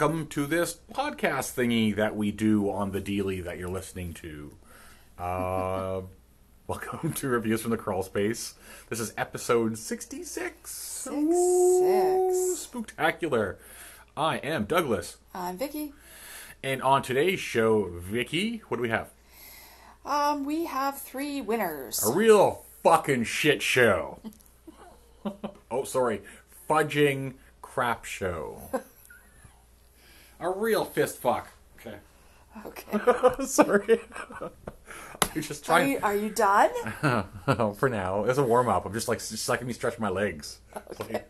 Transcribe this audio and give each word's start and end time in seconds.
welcome 0.00 0.28
to 0.28 0.46
this 0.46 0.78
podcast 0.92 1.56
thingy 1.56 1.92
that 1.96 2.14
we 2.14 2.30
do 2.30 2.70
on 2.70 2.92
the 2.92 3.00
Dealy 3.00 3.42
that 3.42 3.58
you're 3.58 3.68
listening 3.68 4.14
to. 4.14 4.52
Uh, 5.18 6.02
welcome 6.68 7.12
to 7.14 7.26
Reviews 7.26 7.62
from 7.62 7.72
the 7.72 7.76
Crawl 7.76 8.04
Space. 8.04 8.54
This 8.90 9.00
is 9.00 9.12
episode 9.18 9.76
66. 9.76 10.70
Six, 10.70 11.08
Ooh, 11.12 12.30
six. 12.32 12.68
Spooktacular. 12.68 13.56
I 14.16 14.36
am 14.36 14.66
Douglas. 14.66 15.16
I'm 15.34 15.58
Vicky. 15.58 15.94
And 16.62 16.80
on 16.80 17.02
today's 17.02 17.40
show, 17.40 17.90
Vicky, 17.92 18.62
what 18.68 18.76
do 18.76 18.82
we 18.84 18.90
have? 18.90 19.10
Um, 20.06 20.44
we 20.44 20.66
have 20.66 21.00
three 21.00 21.40
winners. 21.40 22.04
A 22.06 22.12
real 22.12 22.64
fucking 22.84 23.24
shit 23.24 23.62
show. 23.62 24.20
oh, 25.72 25.82
sorry. 25.82 26.22
Fudging 26.70 27.34
crap 27.62 28.04
show. 28.04 28.62
A 30.40 30.50
real 30.50 30.84
fist 30.84 31.18
fuck. 31.18 31.48
Okay. 31.80 31.96
Okay. 32.66 33.44
sorry. 33.44 34.00
I'm 35.34 35.42
just 35.42 35.68
Are 35.68 35.84
you, 35.84 35.98
are 36.02 36.16
you 36.16 36.30
done? 36.30 36.70
for 37.74 37.88
now, 37.88 38.24
as 38.24 38.38
a 38.38 38.42
warm 38.42 38.68
up, 38.68 38.86
I'm 38.86 38.92
just 38.92 39.08
like 39.08 39.18
just 39.18 39.48
letting 39.48 39.66
me 39.66 39.72
stretch 39.72 39.98
my 39.98 40.08
legs. 40.08 40.58
Okay. 40.92 41.24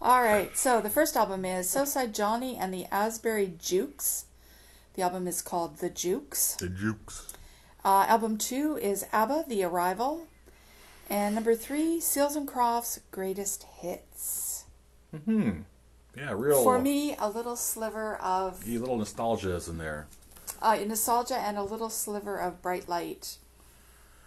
All 0.00 0.22
right. 0.22 0.56
So 0.56 0.80
the 0.80 0.90
first 0.90 1.16
album 1.16 1.44
is 1.44 1.68
Southside 1.68 2.14
Johnny 2.14 2.56
and 2.56 2.72
the 2.72 2.86
Asbury 2.92 3.54
Jukes. 3.58 4.26
The 4.94 5.02
album 5.02 5.26
is 5.26 5.42
called 5.42 5.78
The 5.78 5.90
Jukes. 5.90 6.56
The 6.56 6.68
jukes. 6.68 7.32
Uh, 7.84 8.04
album 8.08 8.36
two 8.38 8.78
is 8.80 9.06
ABBA, 9.12 9.46
The 9.48 9.64
Arrival. 9.64 10.26
And 11.08 11.34
number 11.34 11.54
three, 11.54 11.98
Seals 12.00 12.36
and 12.36 12.46
Crofts' 12.46 13.00
Greatest 13.10 13.64
Hits. 13.80 14.64
Yeah, 16.20 16.32
real. 16.36 16.62
For 16.62 16.78
me, 16.78 17.16
a 17.18 17.30
little 17.30 17.56
sliver 17.56 18.16
of 18.16 18.62
a 18.68 18.76
little 18.78 18.98
nostalgia 18.98 19.54
is 19.54 19.68
in 19.68 19.78
there. 19.78 20.06
uh, 20.60 20.76
nostalgia 20.86 21.38
and 21.38 21.56
a 21.56 21.62
little 21.62 21.88
sliver 21.90 22.36
of 22.36 22.60
bright 22.60 22.88
light 22.88 23.36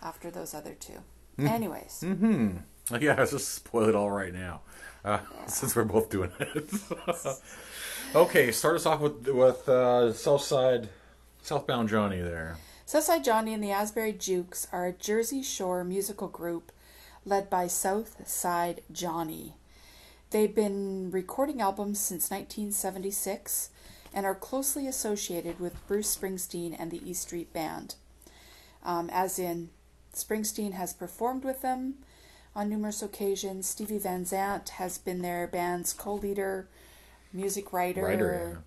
after 0.01 0.31
those 0.31 0.53
other 0.55 0.73
two. 0.73 0.99
Anyways, 1.37 2.01
Mm-hmm. 2.03 2.57
Yeah, 2.99 3.15
let's 3.17 3.31
just 3.31 3.49
spoil 3.53 3.87
it 3.89 3.95
all 3.95 4.11
right 4.11 4.33
now, 4.33 4.61
uh, 5.05 5.19
since 5.47 5.75
we're 5.75 5.85
both 5.85 6.09
doing 6.09 6.31
it. 6.39 6.69
okay, 8.15 8.51
start 8.51 8.75
us 8.75 8.85
off 8.85 8.99
with 8.99 9.27
with 9.29 9.67
uh, 9.69 10.11
Southside, 10.13 10.89
Southbound 11.41 11.89
Johnny 11.89 12.19
there. 12.21 12.57
Southside 12.85 13.23
Johnny 13.23 13.53
and 13.53 13.63
the 13.63 13.71
Asbury 13.71 14.11
Jukes 14.13 14.67
are 14.71 14.85
a 14.85 14.93
Jersey 14.93 15.41
Shore 15.41 15.83
musical 15.85 16.27
group 16.27 16.71
led 17.25 17.49
by 17.49 17.67
Southside 17.67 18.81
Johnny. 18.91 19.53
They've 20.33 20.53
been 20.53 21.11
recording 21.11 21.61
albums 21.61 21.99
since 21.99 22.31
1976 22.31 23.69
and 24.15 24.25
are 24.25 24.33
closely 24.33 24.87
associated 24.87 25.59
with 25.59 25.85
Bruce 25.85 26.17
Springsteen 26.17 26.75
and 26.79 26.89
the 26.89 27.07
E 27.07 27.13
Street 27.13 27.53
Band. 27.53 27.93
Um, 28.83 29.11
as 29.13 29.37
in, 29.37 29.69
Springsteen 30.11 30.73
has 30.73 30.91
performed 30.91 31.43
with 31.43 31.61
them 31.61 31.99
on 32.55 32.67
numerous 32.67 33.03
occasions. 33.03 33.67
Stevie 33.67 33.99
Van 33.99 34.25
Zandt 34.25 34.69
has 34.69 34.97
been 34.97 35.21
their 35.21 35.45
band's 35.45 35.93
co 35.93 36.15
leader, 36.15 36.67
music 37.31 37.71
writer, 37.71 38.01
Writer, 38.01 38.63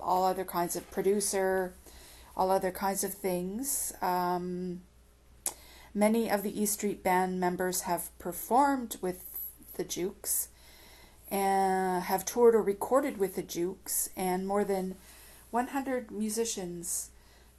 all 0.00 0.24
other 0.24 0.44
kinds 0.44 0.74
of 0.74 0.90
producer, 0.90 1.74
all 2.36 2.50
other 2.50 2.72
kinds 2.72 3.04
of 3.04 3.14
things. 3.14 3.92
Um, 4.02 4.80
many 5.94 6.28
of 6.28 6.42
the 6.42 6.60
E 6.60 6.66
Street 6.66 7.04
Band 7.04 7.38
members 7.38 7.82
have 7.82 8.10
performed 8.18 8.96
with 9.00 9.24
the 9.76 9.84
Jukes 9.84 10.48
and 11.30 12.04
have 12.04 12.24
toured 12.24 12.54
or 12.54 12.62
recorded 12.62 13.18
with 13.18 13.36
the 13.36 13.42
Jukes, 13.42 14.10
and 14.16 14.46
more 14.46 14.64
than 14.64 14.96
100 15.50 16.10
musicians 16.10 17.10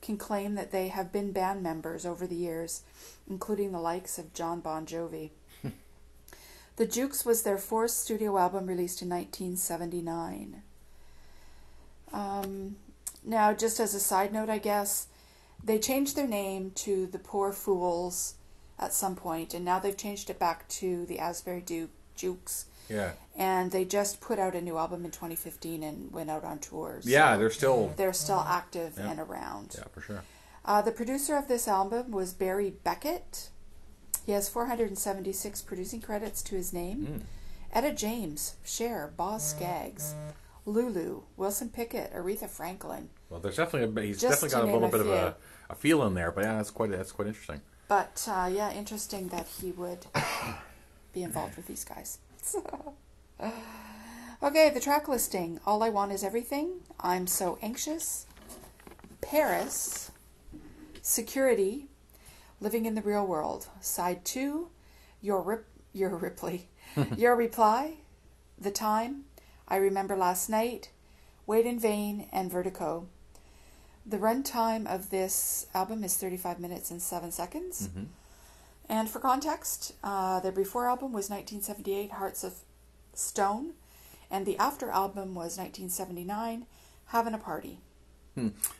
can 0.01 0.17
claim 0.17 0.55
that 0.55 0.71
they 0.71 0.89
have 0.89 1.11
been 1.11 1.31
band 1.31 1.63
members 1.63 2.05
over 2.05 2.27
the 2.27 2.35
years, 2.35 2.83
including 3.29 3.71
the 3.71 3.79
likes 3.79 4.19
of 4.19 4.33
Jon 4.33 4.59
Bon 4.59 4.85
Jovi. 4.85 5.31
the 6.75 6.85
Jukes 6.85 7.25
was 7.25 7.43
their 7.43 7.57
fourth 7.57 7.91
studio 7.91 8.37
album 8.37 8.67
released 8.67 9.01
in 9.01 9.09
1979. 9.09 10.61
Um, 12.13 12.75
now, 13.23 13.53
just 13.53 13.79
as 13.79 13.95
a 13.95 13.99
side 13.99 14.31
note, 14.31 14.49
I 14.49 14.59
guess, 14.59 15.07
they 15.63 15.79
changed 15.79 16.15
their 16.15 16.27
name 16.27 16.71
to 16.75 17.07
the 17.07 17.19
Poor 17.19 17.51
Fools 17.51 18.35
at 18.77 18.93
some 18.93 19.15
point, 19.15 19.53
and 19.53 19.65
now 19.65 19.79
they've 19.79 19.97
changed 19.97 20.29
it 20.29 20.37
back 20.37 20.67
to 20.67 21.05
the 21.07 21.19
Asbury 21.19 21.61
Duke 21.61 21.89
Jukes. 22.15 22.65
Yeah, 22.89 23.13
And 23.37 23.71
they 23.71 23.83
just 23.83 24.21
put 24.21 24.39
out 24.39 24.55
a 24.55 24.61
new 24.61 24.77
album 24.77 25.03
in 25.03 25.11
2015 25.11 25.83
and 25.83 26.11
went 26.13 26.29
out 26.29 26.43
on 26.45 26.59
tours. 26.59 27.05
yeah, 27.05 27.35
they're 27.35 27.49
still. 27.49 27.93
They're 27.97 28.13
still 28.13 28.39
active 28.39 28.93
Yeah. 28.97 29.11
and 29.11 29.19
around. 29.19 29.75
Yeah, 29.77 29.83
for 29.91 29.99
sure. 30.01 30.21
Uh, 30.63 30.81
the 30.81 30.91
producer 30.91 31.35
of 31.35 31.47
this 31.47 31.67
album 31.67 32.11
was 32.11 32.33
Barry 32.33 32.73
Beckett. 32.83 33.49
He 34.25 34.31
has 34.31 34.47
476 34.49 35.61
producing 35.61 36.01
credits 36.01 36.41
to 36.43 36.55
his 36.55 36.71
name. 36.73 37.25
Etta 37.73 37.91
James, 37.91 38.55
Cher, 38.63 39.11
Boz 39.17 39.47
Scaggs, 39.49 40.15
Lulu, 40.65 41.23
Wilson 41.37 41.69
Pickett, 41.69 42.13
Aretha 42.13 42.49
Franklin. 42.49 43.09
Well, 43.29 43.39
there's 43.41 43.57
definitely 43.57 43.89
a, 43.89 43.91
bit- 43.91 44.05
he's 44.05 44.21
Just 44.21 44.41
definitely 44.41 44.55
got 44.55 44.69
a 44.69 44.73
little 44.73 44.87
a 44.87 44.91
bit 44.91 45.01
of 45.01 45.09
a, 45.09 45.35
a 45.69 45.75
feel 45.75 46.03
in 46.07 46.13
there, 46.15 46.31
but 46.31 46.45
yeah, 46.45 46.55
that's 46.55 46.71
quite 46.71 46.89
that's 46.91 47.11
quite 47.11 47.27
interesting. 47.27 47.61
But 47.87 48.25
uh, 48.31 48.49
yeah, 48.51 48.71
interesting 48.71 49.27
that 49.27 49.47
he 49.59 49.71
would 49.73 50.05
be 51.13 51.21
involved 51.21 51.57
with 51.57 51.67
these 51.67 51.83
guys. 51.83 52.17
okay, 54.43 54.69
the 54.69 54.79
track 54.79 55.07
listing. 55.07 55.59
All 55.65 55.83
I 55.83 55.89
Want 55.89 56.11
Is 56.11 56.23
Everything. 56.23 56.81
I'm 56.99 57.27
So 57.27 57.57
Anxious. 57.61 58.25
Paris. 59.21 60.11
Security. 61.01 61.87
Living 62.61 62.85
in 62.85 62.95
the 62.95 63.01
Real 63.01 63.25
World. 63.25 63.67
Side 63.81 64.23
2. 64.25 64.69
Your, 65.21 65.41
Rip- 65.41 65.67
your 65.93 66.15
Ripley. 66.15 66.69
your 67.17 67.35
Reply. 67.35 67.95
The 68.59 68.71
Time. 68.71 69.25
I 69.67 69.77
Remember 69.77 70.15
Last 70.15 70.49
Night. 70.49 70.89
Wait 71.45 71.65
in 71.65 71.79
Vain. 71.79 72.27
And 72.31 72.49
Vertigo. 72.49 73.07
The 74.05 74.17
runtime 74.17 74.85
of 74.85 75.09
this 75.09 75.65
album 75.73 76.03
is 76.03 76.15
35 76.15 76.59
minutes 76.59 76.91
and 76.91 77.01
7 77.01 77.31
seconds. 77.31 77.89
And 78.87 79.09
for 79.09 79.17
context, 79.19 79.93
uh, 80.03 80.39
their 80.41 80.51
before 80.51 80.87
album 80.87 81.11
was 81.11 81.27
1978, 81.27 82.11
Hearts 82.11 82.43
of 82.43 82.53
Stone, 83.17 83.73
and 84.29 84.45
the 84.45 84.57
after 84.57 84.89
album 84.89 85.35
was 85.35 85.57
1979, 85.57 86.65
Having 87.07 87.33
a 87.33 87.37
Party. 87.37 87.79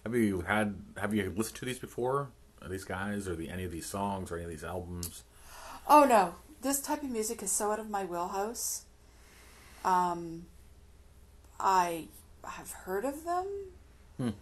Have 0.03 0.13
you 0.15 0.41
had 0.41 0.75
Have 0.97 1.13
you 1.13 1.31
listened 1.35 1.57
to 1.57 1.65
these 1.65 1.79
before? 1.79 2.29
Are 2.61 2.67
these 2.67 2.83
guys, 2.83 3.27
or 3.27 3.35
the 3.35 3.49
any 3.49 3.63
of 3.63 3.71
these 3.71 3.85
songs, 3.85 4.31
or 4.31 4.35
any 4.35 4.45
of 4.45 4.49
these 4.49 4.63
albums? 4.63 5.23
Oh 5.87 6.03
no, 6.03 6.35
this 6.61 6.81
type 6.81 7.03
of 7.03 7.09
music 7.09 7.41
is 7.43 7.51
so 7.51 7.71
out 7.71 7.79
of 7.79 7.89
my 7.89 8.03
wheelhouse. 8.03 8.85
Um, 9.85 10.47
I 11.59 12.07
have 12.43 12.71
heard 12.71 13.05
of 13.05 13.23
them, 13.23 14.33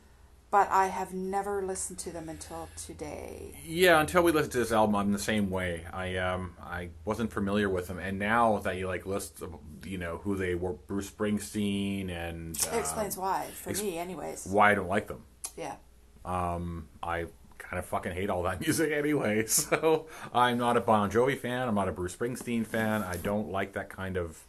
but 0.53 0.69
I 0.69 0.85
have 0.85 1.15
never 1.15 1.63
listened 1.63 1.97
to 1.99 2.11
them 2.11 2.29
until 2.29 2.69
today. 2.77 3.57
Yeah, 3.65 3.99
until 3.99 4.21
we 4.21 4.31
listened 4.31 4.51
to 4.51 4.59
this 4.59 4.71
album, 4.71 4.95
I'm 4.95 5.11
the 5.11 5.17
same 5.17 5.49
way. 5.49 5.83
I 5.91 6.17
um 6.17 6.53
I 6.61 6.89
wasn't 7.05 7.33
familiar 7.33 7.69
with 7.69 7.87
them, 7.87 7.97
and 7.97 8.19
now 8.19 8.59
that 8.59 8.77
you 8.77 8.85
like 8.85 9.07
list, 9.07 9.41
you 9.83 9.97
know, 9.97 10.17
who 10.23 10.35
they 10.35 10.53
were, 10.53 10.73
Bruce 10.73 11.09
Springsteen, 11.09 12.11
and 12.11 12.55
It 12.55 12.71
uh, 12.71 12.77
explains 12.77 13.17
why, 13.17 13.47
for 13.55 13.71
ex- 13.71 13.81
me, 13.81 13.97
anyways. 13.97 14.45
why 14.45 14.73
I 14.73 14.75
don't 14.75 14.87
like 14.87 15.07
them. 15.07 15.23
Yeah. 15.57 15.77
Um, 16.23 16.87
I 17.01 17.25
kind 17.57 17.79
of 17.79 17.85
fucking 17.87 18.11
hate 18.11 18.29
all 18.29 18.43
that 18.43 18.59
music 18.65 18.91
anyway. 18.91 19.45
So 19.47 20.05
I'm 20.35 20.59
not 20.59 20.77
a 20.77 20.81
Bon 20.81 21.09
Jovi 21.09 21.35
fan. 21.35 21.67
I'm 21.67 21.73
not 21.73 21.89
a 21.89 21.91
Bruce 21.91 22.15
Springsteen 22.15 22.63
fan. 22.63 23.01
I 23.01 23.17
don't 23.17 23.49
like 23.49 23.73
that 23.73 23.89
kind 23.89 24.17
of 24.17 24.45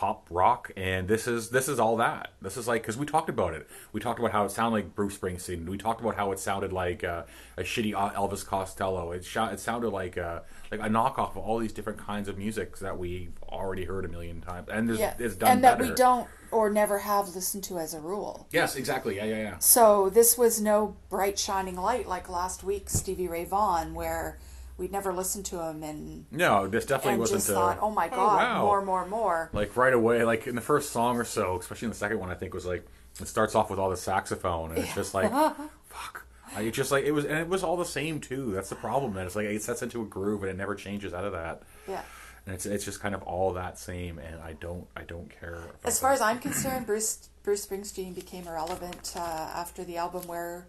pop 0.00 0.26
rock. 0.30 0.70
And 0.78 1.06
this 1.06 1.28
is 1.28 1.50
this 1.50 1.68
is 1.68 1.78
all 1.78 1.98
that. 1.98 2.32
This 2.40 2.56
is 2.56 2.66
like 2.66 2.80
because 2.80 2.96
we 2.96 3.04
talked 3.04 3.28
about 3.28 3.52
it. 3.52 3.68
We 3.92 4.00
talked 4.00 4.18
about 4.18 4.32
how 4.32 4.46
it 4.46 4.50
sounded 4.50 4.74
like 4.74 4.94
Bruce 4.94 5.18
Springsteen. 5.18 5.68
We 5.68 5.76
talked 5.76 6.00
about 6.00 6.14
how 6.16 6.32
it 6.32 6.38
sounded 6.38 6.72
like 6.72 7.04
uh, 7.04 7.24
a 7.58 7.62
shitty 7.62 7.92
Elvis 7.92 8.44
Costello. 8.46 9.12
It 9.12 9.26
shot. 9.26 9.52
It 9.52 9.60
sounded 9.60 9.90
like 9.90 10.16
a 10.16 10.42
like 10.70 10.80
a 10.80 10.84
knockoff 10.84 11.32
of 11.32 11.38
all 11.38 11.58
these 11.58 11.74
different 11.74 11.98
kinds 11.98 12.28
of 12.28 12.38
music 12.38 12.78
that 12.78 12.98
we've 12.98 13.34
already 13.42 13.84
heard 13.84 14.06
a 14.06 14.08
million 14.08 14.40
times. 14.40 14.68
And 14.72 14.88
there's, 14.88 15.00
Yeah. 15.00 15.14
it's 15.18 15.36
done 15.36 15.50
and 15.50 15.64
that 15.64 15.76
better. 15.78 15.90
we 15.90 15.94
don't 15.96 16.26
or 16.50 16.70
never 16.70 17.00
have 17.00 17.28
listened 17.34 17.64
to 17.64 17.78
as 17.78 17.92
a 17.92 18.00
rule. 18.00 18.48
Yes, 18.52 18.76
exactly. 18.76 19.16
Yeah, 19.16 19.24
yeah, 19.26 19.36
yeah. 19.42 19.58
So 19.58 20.08
this 20.08 20.38
was 20.38 20.62
no 20.62 20.96
bright 21.10 21.38
shining 21.38 21.76
light 21.76 22.08
like 22.08 22.30
last 22.30 22.64
week 22.64 22.88
Stevie 22.88 23.28
Ray 23.28 23.44
Vaughan, 23.44 23.92
where 23.92 24.38
we'd 24.80 24.90
never 24.90 25.12
listened 25.12 25.44
to 25.46 25.62
him 25.62 25.82
and 25.84 26.24
No, 26.32 26.66
this 26.66 26.84
definitely 26.86 27.12
and 27.12 27.20
wasn't. 27.20 27.38
just 27.40 27.50
a- 27.50 27.52
thought, 27.54 27.78
oh 27.80 27.90
my 27.90 28.08
god, 28.08 28.38
wow. 28.38 28.64
more, 28.64 28.84
more, 28.84 29.06
more. 29.06 29.50
like 29.52 29.76
right 29.76 29.92
away 29.92 30.24
like 30.24 30.46
in 30.48 30.54
the 30.56 30.60
first 30.60 30.90
song 30.90 31.16
or 31.18 31.24
so 31.24 31.58
especially 31.60 31.86
in 31.86 31.90
the 31.90 31.96
second 31.98 32.18
one 32.18 32.30
i 32.30 32.34
think 32.34 32.52
was 32.54 32.66
like 32.66 32.84
it 33.20 33.28
starts 33.28 33.54
off 33.54 33.70
with 33.70 33.78
all 33.78 33.90
the 33.90 33.96
saxophone 33.96 34.70
and 34.70 34.78
it's 34.78 34.94
just 34.94 35.14
like 35.14 35.30
fuck 35.88 36.26
I, 36.56 36.62
it 36.62 36.72
just 36.72 36.90
like 36.90 37.04
it 37.04 37.12
was 37.12 37.24
and 37.24 37.38
it 37.38 37.48
was 37.48 37.62
all 37.62 37.76
the 37.76 37.84
same 37.84 38.18
too 38.20 38.52
that's 38.52 38.70
the 38.70 38.74
problem 38.76 39.14
man 39.14 39.26
it's 39.26 39.36
like 39.36 39.46
it 39.46 39.62
sets 39.62 39.82
into 39.82 40.02
a 40.02 40.04
groove 40.06 40.42
and 40.42 40.50
it 40.50 40.56
never 40.56 40.74
changes 40.74 41.12
out 41.14 41.24
of 41.24 41.32
that 41.32 41.62
Yeah. 41.86 42.02
and 42.46 42.54
it's 42.54 42.66
it's 42.66 42.84
just 42.84 43.00
kind 43.00 43.14
of 43.14 43.22
all 43.22 43.52
that 43.52 43.78
same 43.78 44.18
and 44.18 44.40
i 44.40 44.54
don't 44.54 44.86
i 44.96 45.02
don't 45.02 45.30
care 45.40 45.54
about 45.56 45.76
As 45.84 46.00
far 46.00 46.10
that. 46.10 46.14
as 46.16 46.20
I'm 46.22 46.38
concerned, 46.40 46.86
Bruce 46.86 47.28
Bruce 47.42 47.66
Springsteen 47.66 48.14
became 48.14 48.46
irrelevant 48.46 49.12
uh, 49.16 49.20
after 49.20 49.82
the 49.84 49.96
album 49.96 50.26
where 50.26 50.66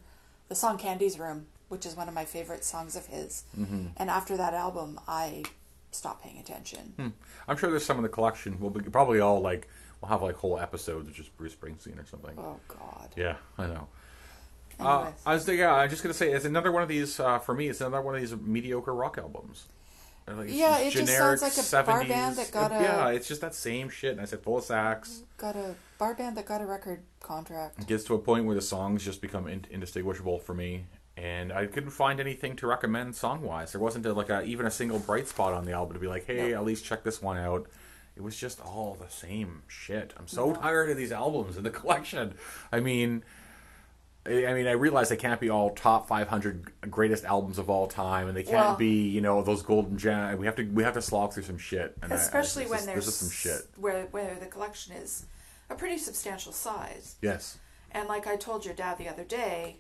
the 0.48 0.56
song 0.56 0.78
Candy's 0.78 1.20
Room, 1.20 1.48
which 1.72 1.86
is 1.86 1.96
one 1.96 2.08
of 2.10 2.14
my 2.14 2.26
favorite 2.26 2.64
songs 2.66 2.96
of 2.96 3.06
his. 3.06 3.44
Mm-hmm. 3.58 3.88
And 3.96 4.10
after 4.10 4.36
that 4.36 4.54
album, 4.54 5.00
I 5.08 5.44
stopped 5.92 6.24
paying 6.24 6.38
attention. 6.38 6.94
Hmm. 6.98 7.08
I'm 7.48 7.56
sure 7.58 7.70
there's 7.70 7.86
some 7.86 7.98
in 7.98 8.04
the 8.04 8.10
collection. 8.10 8.60
We'll 8.60 8.72
be 8.72 8.82
probably 8.90 9.22
all 9.22 9.40
like 9.40 9.68
we'll 10.02 10.10
have 10.10 10.22
like 10.22 10.36
whole 10.36 10.60
episodes 10.60 11.08
of 11.08 11.14
just 11.16 11.36
Bruce 11.38 11.56
Springsteen 11.56 12.02
or 12.02 12.06
something. 12.06 12.36
Oh, 12.38 12.60
God. 12.68 13.10
Yeah, 13.16 13.38
I 13.58 13.68
know. 13.68 13.88
Uh, 14.80 15.12
I 15.26 15.34
was 15.36 15.48
yeah, 15.48 15.74
I'm 15.74 15.90
just 15.90 16.02
gonna 16.02 16.14
say 16.14 16.32
it's 16.32 16.46
another 16.46 16.72
one 16.72 16.82
of 16.82 16.90
these 16.90 17.20
uh, 17.20 17.40
for 17.40 17.54
me. 17.54 17.68
It's 17.68 17.82
another 17.82 18.02
one 18.02 18.16
of 18.16 18.22
these 18.22 18.36
mediocre 18.36 18.94
rock 18.94 19.18
albums. 19.18 19.68
Like, 20.28 20.48
it's 20.48 20.54
Yeah, 20.54 20.78
it 20.80 20.92
just 20.92 21.12
sounds 21.12 21.42
like 21.42 21.58
a 21.58 21.86
bar 21.86 22.06
band 22.06 22.36
that 22.38 22.52
got 22.52 22.72
a- 22.72 22.76
yeah. 22.76 23.10
It's 23.10 23.28
just 23.28 23.42
that 23.42 23.54
same 23.56 23.90
shit. 23.90 24.12
And 24.14 24.22
I 24.22 24.26
said 24.26 24.42
full 24.42 24.58
of 24.58 24.64
sax. 24.64 25.24
got 25.38 25.56
a 25.56 25.76
bar 25.98 26.16
band 26.16 26.38
that 26.38 26.46
got 26.46 26.62
a 26.62 26.66
record 26.66 27.02
contract. 27.20 27.80
It 27.80 27.88
gets 27.88 28.04
to 28.06 28.16
a 28.16 28.20
point 28.20 28.46
where 28.46 28.56
the 28.56 28.62
songs 28.62 29.04
just 29.04 29.22
become 29.22 29.48
in- 29.48 29.66
indistinguishable 29.70 30.40
for 30.40 30.54
me, 30.54 30.86
and 31.22 31.54
I 31.54 31.68
couldn't 31.68 31.92
find 31.92 32.20
anything 32.20 32.56
to 32.58 32.68
recommend 32.68 33.16
song 33.16 33.42
wise. 33.44 33.72
There 33.74 33.82
wasn't 33.82 34.06
a, 34.08 34.14
like 34.14 34.30
a, 34.30 34.42
even 34.44 34.66
a 34.66 34.72
single 34.72 34.98
bright 34.98 35.28
spot 35.28 35.54
on 35.54 35.66
the 35.66 35.74
album 35.74 35.94
to 35.94 36.00
be 36.00 36.08
like, 36.08 36.26
hey, 36.26 36.50
No. 36.52 36.58
at 36.58 36.66
least 36.66 36.84
check 36.84 37.04
this 37.04 37.22
one 37.22 37.38
out. 37.38 37.68
It 38.16 38.24
was 38.24 38.36
just 38.36 38.60
all 38.60 38.98
the 39.00 39.08
same 39.10 39.62
shit. 39.68 40.14
I'm 40.18 40.28
so 40.28 40.48
No. 40.52 40.56
tired 40.56 40.90
of 40.90 40.98
these 40.98 41.12
albums 41.12 41.58
in 41.58 41.64
the 41.64 41.70
collection. 41.82 42.34
I 42.72 42.80
mean, 42.80 43.24
I 44.26 44.48
I 44.48 44.54
mean, 44.54 44.68
I 44.68 44.72
realize 44.72 45.10
they 45.10 45.16
can't 45.16 45.40
be 45.40 45.50
all 45.50 45.70
top 45.72 46.08
500 46.08 46.72
greatest 46.90 47.24
albums 47.26 47.58
of 47.60 47.70
all 47.70 47.88
time, 47.88 48.28
and 48.28 48.36
they 48.36 48.44
can't 48.44 48.56
Well- 48.70 48.76
be, 48.76 49.08
you 49.08 49.22
know, 49.22 49.44
those 49.44 49.62
golden 49.64 49.98
gem. 49.98 50.38
We 50.40 50.46
have 50.48 50.56
to, 50.56 50.64
we 50.64 50.84
have 50.84 50.94
to 50.96 51.02
slog 51.02 51.34
through 51.34 51.44
some 51.44 51.58
shit, 51.60 51.98
and 52.02 52.12
I- 52.12 52.16
I- 52.16 52.20
Especially 52.20 52.66
when 52.66 52.86
there's 52.86 53.06
this 53.06 53.22
is 53.22 53.28
some 53.28 53.30
shit. 53.30 53.62
where 53.78 54.06
where 54.12 54.38
the 54.40 54.48
collection 54.48 54.96
is 54.96 55.26
a 55.70 55.76
pretty 55.76 55.98
substantial 56.00 56.52
size. 56.52 57.16
Yes, 57.22 57.58
And 57.92 58.08
like 58.08 58.26
I 58.28 58.36
told 58.38 58.66
your 58.66 58.74
dad 58.74 58.98
the 58.98 59.08
other 59.10 59.24
day, 59.24 59.78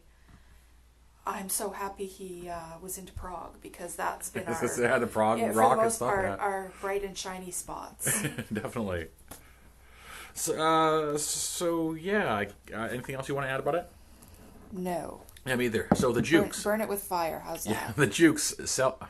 I'm 1.26 1.50
so 1.50 1.70
happy 1.70 2.06
he 2.06 2.50
uh, 2.50 2.80
was 2.82 2.98
into 2.98 3.14
prog 3.14 3.62
because 3.62 3.96
that's 3.96 4.30
been 4.32 4.46
our 4.46 4.82
yeah, 4.82 4.98
the 4.98 5.08
prog 5.08 5.40
yeah, 5.40 5.52
for 5.52 5.60
rock 5.60 5.70
the 5.70 5.74
and 5.74 5.82
most 5.84 5.96
stuff. 5.96 6.10
part 6.14 6.40
our 6.40 6.72
bright 6.82 7.04
and 7.04 7.18
shiny 7.18 7.52
spots. 7.52 8.24
Definitely. 8.54 9.08
So, 10.34 11.14
uh, 11.14 11.18
so 11.18 11.94
yeah. 11.94 12.46
Uh, 12.74 12.78
anything 12.78 13.16
else 13.16 13.28
you 13.30 13.36
want 13.36 13.46
to 13.48 13.52
add 13.52 13.60
about 13.60 13.76
it? 13.76 13.90
no, 14.72 15.22
Yeah, 15.46 15.56
me 15.56 15.66
either. 15.66 15.88
So 15.96 16.12
the 16.12 16.22
Jukes. 16.22 16.64
burn 16.64 16.82
it 16.82 16.88
with 16.90 17.04
fire. 17.04 17.42
How's 17.46 17.66
that? 17.66 17.72
Yeah, 17.72 17.92
the 17.96 18.08
Jukes. 18.08 18.56
South, 18.66 19.04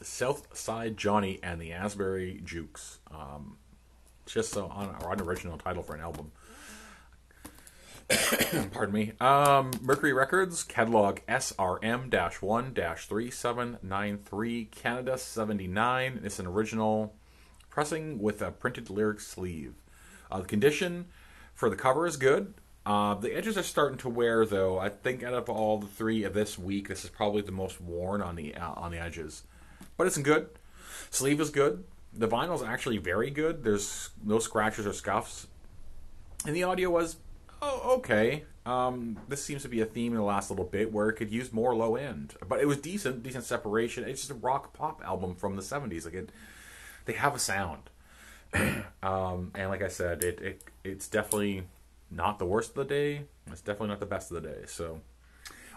South 0.00 0.56
Side 0.56 0.96
Johnny 0.96 1.38
and 1.42 1.60
the 1.60 1.72
Asbury 1.72 2.40
Jukes. 2.44 2.98
Um, 3.10 3.56
just 4.26 4.52
so 4.52 4.66
on 4.66 4.88
an 4.88 5.20
original 5.20 5.58
title 5.58 5.82
for 5.82 5.94
an 5.94 6.00
album. 6.00 6.32
Pardon 8.72 8.94
me. 8.94 9.12
Um, 9.20 9.70
Mercury 9.80 10.12
Records 10.12 10.62
catalog 10.62 11.20
SRM 11.28 12.42
one 12.42 12.74
3793 12.74 14.64
Canada 14.66 15.16
79. 15.16 16.20
It's 16.24 16.38
an 16.38 16.46
original 16.46 17.14
pressing 17.70 18.18
with 18.20 18.42
a 18.42 18.50
printed 18.50 18.90
lyric 18.90 19.20
sleeve. 19.20 19.74
Uh, 20.30 20.40
the 20.40 20.46
condition 20.46 21.06
for 21.54 21.70
the 21.70 21.76
cover 21.76 22.06
is 22.06 22.16
good. 22.16 22.54
Uh, 22.84 23.14
the 23.14 23.34
edges 23.34 23.56
are 23.56 23.62
starting 23.62 23.98
to 23.98 24.08
wear, 24.08 24.44
though. 24.44 24.78
I 24.78 24.88
think 24.88 25.22
out 25.22 25.34
of 25.34 25.48
all 25.48 25.78
the 25.78 25.86
three 25.86 26.24
of 26.24 26.34
this 26.34 26.58
week, 26.58 26.88
this 26.88 27.04
is 27.04 27.10
probably 27.10 27.42
the 27.42 27.52
most 27.52 27.80
worn 27.80 28.20
on 28.20 28.34
the 28.34 28.54
uh, 28.54 28.72
on 28.72 28.90
the 28.90 28.98
edges, 28.98 29.44
but 29.96 30.06
it's 30.06 30.18
good. 30.18 30.48
Sleeve 31.10 31.40
is 31.40 31.50
good. 31.50 31.84
The 32.12 32.28
vinyl 32.28 32.56
is 32.56 32.62
actually 32.62 32.98
very 32.98 33.30
good. 33.30 33.62
There's 33.62 34.10
no 34.22 34.38
scratches 34.40 34.86
or 34.86 34.92
scuffs, 34.92 35.46
and 36.44 36.56
the 36.56 36.64
audio 36.64 36.90
was 36.90 37.16
oh, 37.62 37.94
okay. 37.96 38.44
Um, 38.66 39.18
this 39.28 39.42
seems 39.42 39.62
to 39.62 39.68
be 39.68 39.80
a 39.80 39.86
theme 39.86 40.12
in 40.12 40.18
the 40.18 40.24
last 40.24 40.50
little 40.50 40.64
bit 40.64 40.92
where 40.92 41.08
it 41.08 41.14
could 41.14 41.32
use 41.32 41.52
more 41.52 41.74
low 41.74 41.96
end, 41.96 42.34
but 42.46 42.60
it 42.60 42.66
was 42.66 42.78
decent, 42.78 43.22
decent 43.22 43.44
separation. 43.44 44.04
It's 44.04 44.20
just 44.20 44.30
a 44.30 44.34
rock 44.34 44.72
pop 44.72 45.02
album 45.04 45.34
from 45.34 45.56
the 45.56 45.62
'70s. 45.62 46.04
Like 46.04 46.14
it, 46.14 46.30
they 47.06 47.14
have 47.14 47.34
a 47.34 47.38
sound. 47.38 47.90
um, 49.02 49.50
and 49.54 49.70
like 49.70 49.82
I 49.82 49.88
said, 49.88 50.22
it, 50.22 50.40
it 50.40 50.64
it's 50.84 51.08
definitely 51.08 51.64
not 52.10 52.38
the 52.38 52.46
worst 52.46 52.70
of 52.70 52.76
the 52.76 52.84
day. 52.84 53.22
It's 53.50 53.62
definitely 53.62 53.88
not 53.88 54.00
the 54.00 54.06
best 54.06 54.30
of 54.30 54.40
the 54.40 54.48
day. 54.48 54.62
So, 54.66 55.00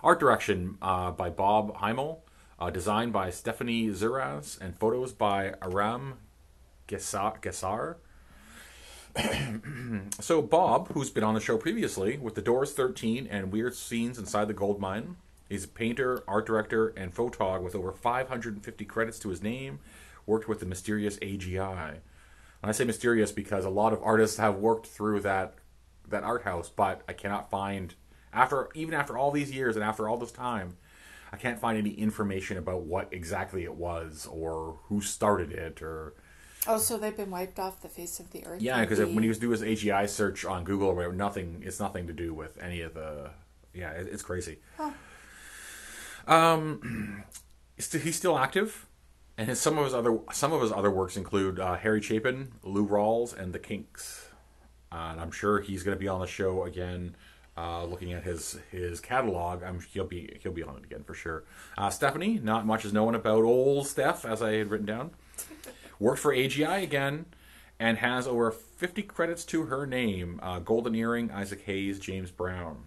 art 0.04 0.20
direction 0.20 0.78
uh, 0.82 1.12
by 1.12 1.30
Bob 1.30 1.78
Heimall, 1.78 2.24
uh, 2.60 2.70
designed 2.70 3.14
by 3.14 3.30
Stephanie 3.32 3.88
Zuras, 3.88 4.60
and 4.60 4.78
photos 4.78 5.12
by 5.12 5.54
Aram 5.62 6.16
Gesar. 6.88 7.42
Gesar. 7.42 7.96
so 10.20 10.42
Bob, 10.42 10.90
who's 10.90 11.10
been 11.10 11.24
on 11.24 11.34
the 11.34 11.40
show 11.40 11.58
previously 11.58 12.18
with 12.18 12.36
The 12.36 12.42
Doors 12.42 12.74
13 12.74 13.28
and 13.28 13.52
Weird 13.52 13.76
Scenes 13.76 14.18
Inside 14.18 14.48
the 14.48 14.54
Gold 14.54 14.80
Mine, 14.80 15.16
he's 15.48 15.64
a 15.64 15.70
painter, 15.70 16.24
art 16.28 16.46
director, 16.46 16.90
and 16.90 17.14
photog 17.14 17.62
with 17.62 17.76
over 17.76 17.92
550 17.92 18.86
credits 18.86 19.20
to 19.20 19.30
his 19.30 19.42
name. 19.42 19.80
Worked 20.26 20.50
with 20.50 20.60
the 20.60 20.66
mysterious 20.66 21.18
AGI. 21.20 21.90
And 21.90 22.70
I 22.70 22.72
say 22.72 22.84
mysterious 22.84 23.32
because 23.32 23.64
a 23.64 23.70
lot 23.70 23.94
of 23.94 24.02
artists 24.02 24.38
have 24.38 24.56
worked 24.56 24.88
through 24.88 25.20
that 25.22 25.54
that 26.08 26.24
art 26.24 26.44
house, 26.44 26.70
but 26.70 27.02
I 27.08 27.14
cannot 27.14 27.50
find 27.50 27.94
after 28.34 28.70
even 28.74 28.96
after 28.96 29.18
all 29.18 29.32
these 29.32 29.52
years 29.52 29.76
and 29.76 29.86
after 29.86 30.10
all 30.10 30.18
this 30.18 30.32
time, 30.32 30.78
I 31.32 31.38
can't 31.38 31.60
find 31.60 31.78
any 31.78 31.92
information 31.92 32.58
about 32.58 32.82
what 32.82 33.10
exactly 33.12 33.64
it 33.64 33.76
was 33.76 34.28
or 34.32 34.80
who 34.86 35.02
started 35.02 35.52
it 35.52 35.82
or 35.82 36.16
Oh, 36.68 36.78
so 36.78 36.98
they've 36.98 37.16
been 37.16 37.32
wiped 37.32 37.60
off 37.60 37.82
the 37.82 37.90
face 37.90 38.20
of 38.20 38.32
the 38.32 38.46
earth. 38.46 38.62
yeah, 38.62 38.82
because 38.82 39.00
when 39.00 39.22
he 39.24 39.28
was 39.30 39.40
doing 39.40 39.52
his 39.52 39.62
AGI 39.62 40.10
search 40.10 40.46
on 40.46 40.64
Google 40.64 40.88
or 40.88 40.96
whatever, 40.96 41.14
nothing. 41.14 41.62
It's 41.66 41.80
nothing 41.80 42.08
to 42.08 42.14
do 42.14 42.34
with 42.34 42.58
any 42.62 42.82
of 42.82 42.94
the. 42.94 43.32
Yeah, 43.74 43.92
it, 43.92 44.08
it's 44.12 44.24
crazy. 44.24 44.60
Huh. 44.78 44.92
Um, 46.28 47.24
he's 47.76 47.92
he's 47.92 48.16
still 48.16 48.38
active, 48.38 48.88
and 49.38 49.48
his, 49.48 49.60
some 49.60 49.78
of 49.78 49.86
his 49.86 49.94
other 49.94 50.18
some 50.32 50.54
of 50.54 50.62
his 50.62 50.72
other 50.72 50.92
works 50.92 51.18
include 51.18 51.60
uh, 51.60 51.76
Harry 51.76 52.02
Chapin, 52.02 52.54
Lou 52.64 52.88
Rawls, 52.88 53.38
and 53.38 53.54
the 53.54 53.60
Kinks. 53.60 54.30
Uh, 54.92 55.10
and 55.12 55.20
I'm 55.20 55.32
sure 55.32 55.60
he's 55.60 55.84
going 55.84 55.96
to 55.96 56.00
be 56.00 56.08
on 56.08 56.22
the 56.22 56.28
show 56.28 56.64
again. 56.64 57.16
Uh, 57.58 57.86
looking 57.86 58.12
at 58.12 58.24
his 58.24 58.58
his 58.72 59.00
catalog, 59.00 59.64
I'm 59.64 59.80
he'll 59.80 60.06
be 60.06 60.40
he'll 60.42 60.52
be 60.52 60.64
on 60.64 60.78
it 60.78 60.84
again 60.84 61.04
for 61.04 61.14
sure. 61.14 61.46
Uh, 61.78 61.90
Stephanie, 61.90 62.40
not 62.42 62.66
much 62.66 62.84
is 62.84 62.92
known 62.92 63.16
about 63.16 63.44
old 63.44 63.88
Steph, 63.88 64.26
as 64.26 64.42
I 64.42 64.54
had 64.54 64.70
written 64.70 64.86
down. 64.86 65.12
Worked 66.00 66.20
for 66.20 66.34
AGI 66.36 66.84
again, 66.84 67.26
and 67.80 67.98
has 68.00 68.28
over 68.28 68.52
50 68.52 69.04
credits 69.04 69.46
to 69.46 69.64
her 69.66 69.86
name. 69.86 70.40
Uh, 70.44 70.60
Golden 70.60 70.96
Earring, 70.96 71.32
Isaac 71.32 71.62
Hayes, 71.66 72.00
James 72.00 72.32
Brown. 72.32 72.78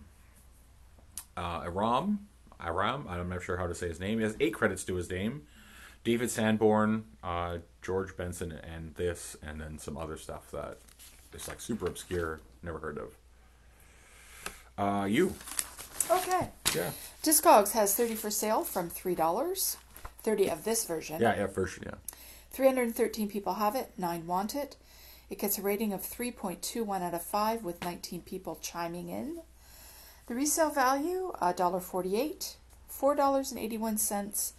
Uh, 1.36 1.62
Aram, 1.64 2.26
Aram, 2.62 3.06
I'm 3.08 3.28
not 3.28 3.42
sure 3.42 3.56
how 3.56 3.66
to 3.66 3.74
say 3.74 3.88
his 3.88 4.00
name. 4.00 4.18
He 4.18 4.24
has 4.24 4.36
eight 4.40 4.54
credits 4.54 4.84
to 4.84 4.94
his 4.96 5.08
name. 5.10 5.42
David 6.04 6.30
Sanborn, 6.30 7.04
uh, 7.22 7.58
George 7.82 8.16
Benson, 8.16 8.52
and 8.52 8.94
this, 8.94 9.36
and 9.42 9.60
then 9.60 9.78
some 9.78 9.96
other 9.96 10.16
stuff 10.16 10.50
that 10.52 10.78
is 11.34 11.46
like 11.48 11.60
super 11.60 11.86
obscure, 11.86 12.40
never 12.62 12.78
heard 12.78 12.98
of. 12.98 13.14
Uh, 14.76 15.04
you, 15.06 15.34
Okay. 16.10 16.48
yeah, 16.74 16.90
Discogs 17.22 17.72
has 17.72 17.94
30 17.94 18.14
for 18.14 18.30
sale 18.30 18.64
from 18.64 18.88
$3. 18.90 19.76
30 20.22 20.50
of 20.50 20.64
this 20.64 20.84
version. 20.84 21.20
yeah, 21.20 21.36
yeah, 21.36 21.46
first, 21.46 21.78
yeah. 21.84 21.92
313 22.50 23.28
people 23.28 23.54
have 23.54 23.74
it, 23.74 23.92
9 23.96 24.26
want 24.26 24.54
it. 24.54 24.76
It 25.30 25.38
gets 25.38 25.58
a 25.58 25.62
rating 25.62 25.92
of 25.92 26.02
3.21 26.02 27.02
out 27.02 27.14
of 27.14 27.22
5 27.22 27.62
with 27.62 27.84
19 27.84 28.22
people 28.22 28.58
chiming 28.60 29.08
in. 29.08 29.42
The 30.26 30.34
resale 30.34 30.70
value 30.70 31.32
$1.48, 31.40 32.56
$4.81, 32.90 34.52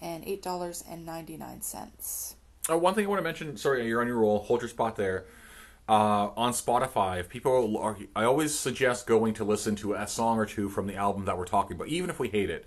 and 0.00 0.24
$8.99. 0.24 2.34
Uh, 2.68 2.78
one 2.78 2.94
thing 2.94 3.04
I 3.04 3.08
want 3.08 3.20
to 3.20 3.22
mention. 3.22 3.56
Sorry, 3.56 3.86
you're 3.86 4.00
on 4.00 4.06
your 4.06 4.18
roll. 4.18 4.40
Hold 4.40 4.62
your 4.62 4.68
spot 4.68 4.96
there. 4.96 5.26
Uh, 5.88 6.30
on 6.36 6.52
Spotify, 6.52 7.20
if 7.20 7.28
people 7.28 7.78
are, 7.78 7.96
I 8.16 8.24
always 8.24 8.58
suggest 8.58 9.06
going 9.06 9.34
to 9.34 9.44
listen 9.44 9.76
to 9.76 9.94
a 9.94 10.08
song 10.08 10.38
or 10.38 10.44
two 10.44 10.68
from 10.68 10.88
the 10.88 10.96
album 10.96 11.26
that 11.26 11.38
we're 11.38 11.46
talking 11.46 11.76
about, 11.76 11.88
even 11.88 12.10
if 12.10 12.18
we 12.18 12.28
hate 12.28 12.50
it. 12.50 12.66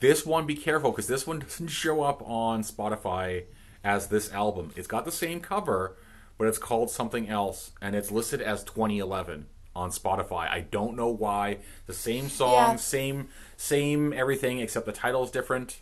This 0.00 0.24
one, 0.24 0.46
be 0.46 0.56
careful 0.56 0.90
because 0.90 1.06
this 1.06 1.26
one 1.26 1.38
doesn't 1.40 1.68
show 1.68 2.02
up 2.02 2.22
on 2.26 2.62
Spotify 2.62 3.44
as 3.84 4.08
this 4.08 4.32
album. 4.32 4.72
It's 4.76 4.86
got 4.88 5.04
the 5.04 5.12
same 5.12 5.40
cover, 5.40 5.96
but 6.38 6.46
it's 6.48 6.58
called 6.58 6.90
something 6.90 7.28
else, 7.28 7.72
and 7.80 7.94
it's 7.94 8.10
listed 8.10 8.40
as 8.40 8.62
2011 8.64 9.46
on 9.76 9.90
Spotify. 9.90 10.50
I 10.50 10.66
don't 10.70 10.96
know 10.96 11.08
why. 11.08 11.58
The 11.86 11.92
same 11.92 12.28
song, 12.28 12.72
Yeah. 12.72 12.76
same 12.76 13.28
same 13.56 14.12
everything, 14.12 14.58
except 14.58 14.86
the 14.86 14.92
title 14.92 15.22
is 15.22 15.30
different, 15.30 15.80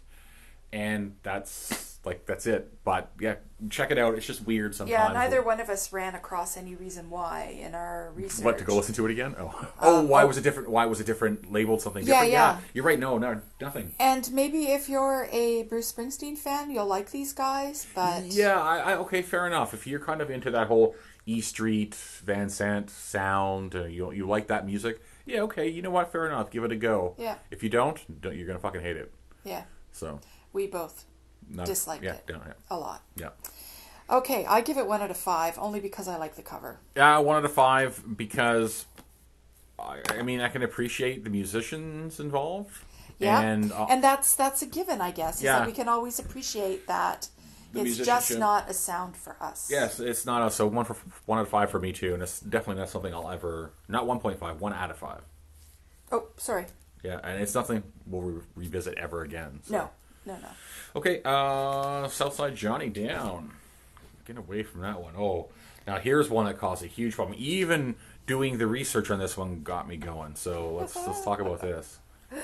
and 0.72 1.16
that's 1.22 1.88
like 2.04 2.26
that's 2.26 2.46
it. 2.46 2.72
But 2.84 3.10
yeah, 3.20 3.36
check 3.70 3.90
it 3.90 3.98
out. 3.98 4.14
It's 4.14 4.26
just 4.26 4.46
weird 4.46 4.74
sometimes. 4.74 4.92
Yeah, 4.92 5.12
neither 5.12 5.42
one 5.42 5.60
of 5.60 5.68
us 5.68 5.92
ran 5.92 6.14
across 6.14 6.56
any 6.56 6.74
reason 6.74 7.10
why 7.10 7.58
in 7.60 7.74
our 7.74 8.12
research. 8.14 8.44
What 8.44 8.58
to 8.58 8.64
go 8.64 8.76
listen 8.76 8.94
to 8.94 9.06
it 9.06 9.10
again? 9.10 9.34
Oh, 9.38 9.68
oh, 9.80 10.02
why 10.04 10.24
was 10.24 10.38
it 10.38 10.42
different? 10.42 10.70
Why 10.70 10.86
was 10.86 11.00
it 11.00 11.06
different? 11.06 11.52
Labeled 11.52 11.80
something 11.82 12.02
Yeah, 12.04 12.24
different? 12.24 12.32
yeah. 12.32 12.58
you're 12.72 12.84
right. 12.84 12.98
No, 12.98 13.18
no, 13.18 13.40
nothing. 13.60 13.94
And 13.98 14.30
maybe 14.32 14.66
if 14.66 14.88
you're 14.88 15.28
a 15.32 15.64
Bruce 15.64 15.92
Springsteen 15.92 16.38
fan, 16.38 16.70
you'll 16.70 16.86
like 16.86 17.10
these 17.10 17.32
guys, 17.32 17.86
but 17.94 18.24
Yeah, 18.26 18.60
I, 18.60 18.78
I 18.78 18.96
okay, 18.98 19.22
fair 19.22 19.46
enough. 19.46 19.74
If 19.74 19.86
you're 19.86 20.00
kind 20.00 20.20
of 20.20 20.30
into 20.30 20.50
that 20.52 20.68
whole 20.68 20.94
E 21.26 21.40
Street, 21.40 21.94
Van 21.94 22.48
Zandt 22.48 22.90
sound, 22.90 23.74
uh, 23.74 23.84
you 23.84 24.12
you 24.12 24.26
like 24.26 24.46
that 24.46 24.64
music, 24.64 25.02
yeah, 25.26 25.40
okay, 25.42 25.68
you 25.68 25.82
know 25.82 25.90
what, 25.90 26.10
fair 26.10 26.26
enough, 26.26 26.50
give 26.50 26.64
it 26.64 26.72
a 26.72 26.76
go. 26.76 27.14
Yeah. 27.18 27.36
If 27.50 27.62
you 27.62 27.68
don't, 27.68 28.20
don't 28.22 28.34
you're 28.36 28.46
gonna 28.46 28.58
fucking 28.58 28.80
hate 28.80 28.96
it. 28.96 29.12
Yeah. 29.44 29.64
So, 29.92 30.20
We 30.52 30.66
both 30.68 31.04
not, 31.50 31.66
disliked 31.66 32.04
yeah, 32.04 32.14
it 32.14 32.24
yeah, 32.28 32.52
a 32.70 32.76
lot. 32.78 33.02
yeah. 33.16 33.30
Okay, 34.10 34.46
I 34.46 34.60
give 34.62 34.78
it 34.78 34.86
one 34.86 35.02
out 35.02 35.10
of 35.10 35.16
five 35.18 35.58
only 35.58 35.80
because 35.80 36.08
I 36.08 36.16
like 36.16 36.34
the 36.36 36.42
cover. 36.42 36.78
Yeah, 36.96 37.18
one 37.18 37.36
out 37.36 37.44
of 37.44 37.52
five 37.52 38.02
because 38.16 38.86
I, 39.78 40.00
I 40.10 40.22
mean 40.22 40.40
I 40.40 40.48
can 40.48 40.62
appreciate 40.62 41.24
the 41.24 41.30
musicians 41.30 42.18
involved. 42.18 42.72
Yeah, 43.18 43.40
and, 43.40 43.72
uh, 43.72 43.86
and 43.90 44.02
that's 44.02 44.34
that's 44.34 44.62
a 44.62 44.66
given, 44.66 45.00
I 45.00 45.10
guess. 45.10 45.38
Is 45.38 45.42
Yeah. 45.42 45.58
that 45.58 45.66
we 45.66 45.72
can 45.72 45.88
always 45.88 46.18
appreciate 46.18 46.86
that 46.86 47.28
The 47.72 47.82
it's 47.82 47.96
just 47.98 48.38
not 48.38 48.70
a 48.70 48.72
sound 48.74 49.16
for 49.16 49.36
us. 49.40 49.68
yes, 49.70 49.98
it's 50.00 50.24
not 50.24 50.46
a 50.46 50.50
so 50.50 50.66
one 50.68 50.84
for 50.84 50.94
one 51.26 51.38
out 51.38 51.42
of 51.42 51.48
five 51.48 51.70
for 51.70 51.80
me 51.80 51.92
too, 51.92 52.14
and 52.14 52.22
it's 52.22 52.40
definitely 52.40 52.80
not 52.80 52.88
something 52.88 53.12
I'll 53.12 53.28
ever 53.30 53.72
not 53.88 54.06
one 54.06 54.20
point 54.20 54.38
five, 54.38 54.60
one 54.60 54.72
out 54.72 54.90
of 54.90 54.96
five. 54.98 55.20
Oh, 56.10 56.28
sorry. 56.38 56.66
Yeah, 57.02 57.20
and 57.22 57.42
it's 57.42 57.54
nothing 57.54 57.82
we'll 58.06 58.22
re- 58.22 58.42
revisit 58.54 58.96
ever 58.98 59.22
again. 59.22 59.60
so. 59.64 59.72
No, 59.74 59.90
no, 60.28 60.38
no. 60.40 60.49
Okay, 60.97 61.20
uh, 61.25 62.08
Southside 62.08 62.54
Johnny 62.54 62.88
down. 62.88 63.52
Get 64.25 64.37
away 64.37 64.62
from 64.62 64.82
that 64.82 65.02
one. 65.02 65.14
Oh, 65.16 65.49
now 65.87 65.99
here's 65.99 66.28
one 66.28 66.47
that 66.47 66.58
caused 66.58 66.85
a 66.85 66.87
huge 66.87 67.14
problem. 67.14 67.37
Even 67.40 67.97
doing 68.26 68.58
the 68.58 68.66
research 68.66 69.11
on 69.11 69.18
this 69.18 69.37
one 69.37 69.62
got 69.62 69.88
me 69.88 69.97
going. 69.97 70.37
So 70.37 70.76
let's 70.78 70.94
let's 70.94 71.25
talk 71.25 71.40
about 71.40 71.61
this. 71.61 71.99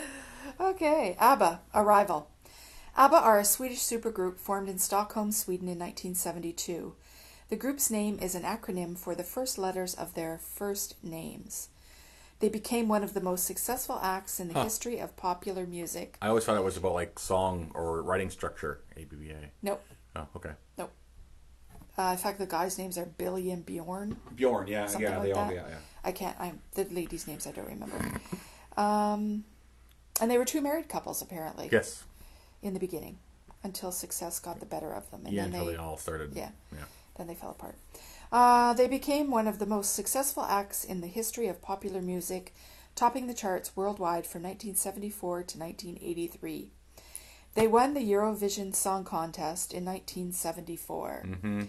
Okay, 0.60 1.16
ABBA, 1.18 1.62
Arrival. 1.74 2.28
ABBA 2.96 3.16
are 3.16 3.40
a 3.40 3.44
Swedish 3.44 3.80
supergroup 3.80 4.38
formed 4.38 4.68
in 4.68 4.78
Stockholm, 4.78 5.32
Sweden 5.32 5.66
in 5.66 5.78
1972. 5.80 6.94
The 7.48 7.56
group's 7.56 7.90
name 7.90 8.20
is 8.20 8.36
an 8.36 8.44
acronym 8.44 8.96
for 8.96 9.16
the 9.16 9.24
first 9.24 9.58
letters 9.58 9.94
of 9.94 10.14
their 10.14 10.38
first 10.38 11.02
names. 11.02 11.70
They 12.44 12.50
became 12.50 12.88
one 12.88 13.02
of 13.02 13.14
the 13.14 13.22
most 13.22 13.46
successful 13.46 13.98
acts 14.02 14.38
in 14.38 14.48
the 14.52 14.62
history 14.62 14.98
of 14.98 15.16
popular 15.16 15.64
music. 15.66 16.18
I 16.20 16.28
always 16.28 16.44
thought 16.44 16.58
it 16.58 16.62
was 16.62 16.76
about 16.76 16.92
like 16.92 17.18
song 17.18 17.70
or 17.72 18.02
writing 18.02 18.28
structure. 18.28 18.82
ABBA. 18.98 19.48
Nope, 19.62 19.82
Oh, 20.14 20.26
okay. 20.36 20.50
nope. 20.76 20.92
Uh, 21.96 22.02
in 22.12 22.18
fact, 22.18 22.38
the 22.38 22.44
guys' 22.44 22.76
names 22.76 22.98
are 22.98 23.06
Billy 23.06 23.50
and 23.50 23.64
Bjorn. 23.64 24.18
Bjorn. 24.36 24.66
Yeah, 24.66 24.86
yeah, 24.98 25.16
like 25.16 25.22
they 25.22 25.32
all. 25.32 25.50
Yeah, 25.50 25.62
yeah. 25.70 25.76
I 26.04 26.12
can't. 26.12 26.36
I'm 26.38 26.60
the 26.74 26.84
ladies' 26.90 27.26
names. 27.26 27.46
I 27.46 27.52
don't 27.52 27.66
remember. 27.66 28.20
Um, 28.76 29.44
and 30.20 30.30
they 30.30 30.36
were 30.36 30.44
two 30.44 30.60
married 30.60 30.90
couples 30.90 31.22
apparently 31.22 31.70
Yes. 31.72 32.04
in 32.60 32.74
the 32.74 32.80
beginning, 32.80 33.16
until 33.62 33.90
success 33.90 34.38
got 34.38 34.60
the 34.60 34.66
better 34.66 34.92
of 34.92 35.10
them, 35.10 35.22
and 35.24 35.32
yeah, 35.34 35.44
then 35.44 35.52
until 35.54 35.64
they, 35.64 35.72
they 35.72 35.78
all 35.78 35.96
started. 35.96 36.32
yeah. 36.34 36.50
Yeah. 36.70 36.84
then 37.16 37.26
they 37.26 37.34
fell 37.36 37.52
apart. 37.52 37.76
Uh, 38.32 38.72
they 38.74 38.88
became 38.88 39.30
one 39.30 39.46
of 39.46 39.58
the 39.58 39.66
most 39.66 39.94
successful 39.94 40.42
acts 40.44 40.84
in 40.84 41.00
the 41.00 41.06
history 41.06 41.46
of 41.46 41.62
popular 41.62 42.00
music, 42.00 42.54
topping 42.94 43.26
the 43.26 43.34
charts 43.34 43.76
worldwide 43.76 44.26
from 44.26 44.42
1974 44.42 45.42
to 45.44 45.58
1983. 45.58 46.70
They 47.54 47.68
won 47.68 47.94
the 47.94 48.00
Eurovision 48.00 48.74
Song 48.74 49.04
Contest 49.04 49.72
in 49.72 49.84
1974. 49.84 51.22
Mm-hmm. 51.26 51.62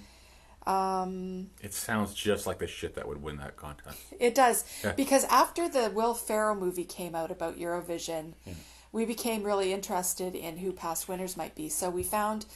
Um, 0.67 1.51
It 1.61 1.73
sounds 1.73 2.13
just 2.13 2.47
like 2.47 2.57
the 2.57 2.65
shit 2.67 2.95
that 2.95 3.07
would 3.07 3.21
win 3.21 3.37
that 3.37 3.55
contest. 3.55 3.99
It 4.19 4.33
does 4.33 4.65
Yeah. 4.83 4.93
because 4.93 5.23
after 5.25 5.69
the 5.69 5.91
Will 5.93 6.15
Ferrell 6.15 6.55
movie 6.55 6.85
came 6.85 7.13
out 7.13 7.29
about 7.29 7.57
Eurovision, 7.59 8.33
we 8.91 9.05
became 9.05 9.43
really 9.43 9.71
interested 9.73 10.33
in 10.33 10.57
who 10.57 10.71
past 10.71 11.07
winners 11.07 11.37
might 11.37 11.53
be. 11.53 11.69
So 11.69 11.91
we 11.91 12.01
found 12.01 12.47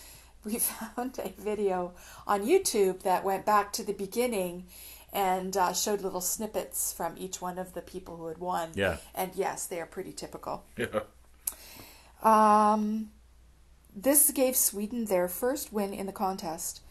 we 0.45 0.57
found 0.59 1.19
a 1.19 1.29
video 1.41 1.93
on 2.25 2.45
YouTube 2.45 3.01
that 3.01 3.23
went 3.23 3.45
back 3.45 3.73
to 3.73 3.83
the 3.83 3.93
beginning 3.93 4.65
and 5.11 5.57
uh, 5.57 5.73
showed 5.73 6.01
little 6.01 6.21
snippets 6.21 6.93
from 6.93 7.15
each 7.17 7.41
one 7.41 7.57
of 7.57 7.73
the 7.73 7.81
people 7.81 8.17
who 8.17 8.27
had 8.27 8.37
won. 8.37 8.69
Yeah. 8.75 8.97
And 9.15 9.31
yes, 9.35 9.65
they 9.65 9.79
are 9.79 9.85
pretty 9.85 10.13
typical. 10.13 10.63
Yeah. 10.77 11.01
Um, 12.23 13.11
this 13.95 14.29
gave 14.31 14.55
Sweden 14.55 15.05
their 15.05 15.27
first 15.27 15.73
win 15.73 15.93
in 15.93 16.05
the 16.05 16.11
contest. 16.11 16.81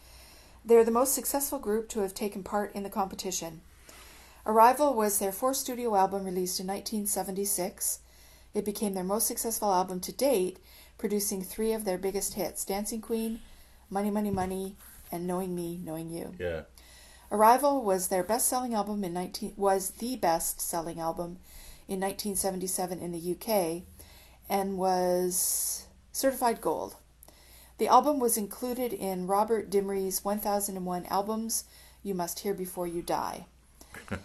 They're 0.63 0.83
the 0.83 0.91
most 0.91 1.13
successful 1.13 1.59
group 1.59 1.87
to 1.89 2.01
have 2.01 2.13
taken 2.13 2.43
part 2.43 2.75
in 2.75 2.83
the 2.83 2.89
competition. 2.89 3.61
Arrival 4.45 4.93
was 4.93 5.19
their 5.19 5.31
fourth 5.31 5.57
studio 5.57 5.95
album 5.95 6.25
released 6.25 6.59
in 6.59 6.67
1976. 6.67 7.99
It 8.53 8.65
became 8.65 8.93
their 8.93 9.03
most 9.03 9.27
successful 9.27 9.71
album 9.71 9.99
to 10.01 10.11
date, 10.11 10.59
producing 10.99 11.41
three 11.41 11.73
of 11.73 11.85
their 11.85 11.97
biggest 11.97 12.35
hits 12.35 12.63
Dancing 12.63 13.01
Queen, 13.01 13.39
Money, 13.89 14.11
Money, 14.11 14.29
Money, 14.29 14.75
and 15.11 15.25
Knowing 15.25 15.55
Me, 15.55 15.79
Knowing 15.83 16.11
You. 16.11 16.35
Yeah. 16.37 16.61
Arrival 17.31 17.83
was 17.83 18.07
their 18.07 18.23
best-selling 18.23 18.75
album 18.75 19.03
in 19.03 19.13
19 19.13 19.53
was 19.55 19.91
the 19.91 20.15
best-selling 20.15 20.99
album 20.99 21.37
in 21.87 21.99
1977 21.99 22.99
in 22.99 23.11
the 23.11 23.31
UK 23.31 23.83
and 24.49 24.77
was 24.77 25.87
certified 26.11 26.61
gold. 26.61 26.95
The 27.77 27.87
album 27.87 28.19
was 28.19 28.37
included 28.37 28.91
in 28.93 29.25
Robert 29.25 29.69
Dimery's 29.69 30.23
1001 30.23 31.05
albums 31.05 31.63
you 32.03 32.13
must 32.13 32.39
hear 32.39 32.53
before 32.53 32.87
you 32.87 33.01
die. 33.01 33.45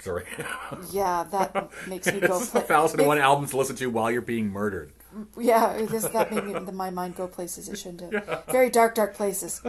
Sorry. 0.00 0.24
Yeah, 0.92 1.24
that 1.30 1.70
makes 1.88 2.06
me 2.06 2.20
go 2.26 2.38
It's 2.38 2.54
a 2.54 2.60
thousand 2.60 3.00
and 3.00 3.08
one 3.08 3.18
albums 3.18 3.50
to 3.50 3.56
listen 3.56 3.76
to 3.76 3.90
while 3.90 4.10
you're 4.10 4.20
being 4.20 4.48
murdered. 4.48 4.92
Yeah, 5.38 5.86
this 5.86 6.06
that 6.08 6.32
made 6.32 6.44
me, 6.44 6.72
my 6.72 6.90
mind 6.90 7.16
go 7.16 7.26
places 7.26 7.68
it 7.68 7.78
shouldn't 7.78 8.12
have. 8.12 8.44
Very 8.50 8.70
dark, 8.70 8.94
dark 8.94 9.14
places. 9.14 9.62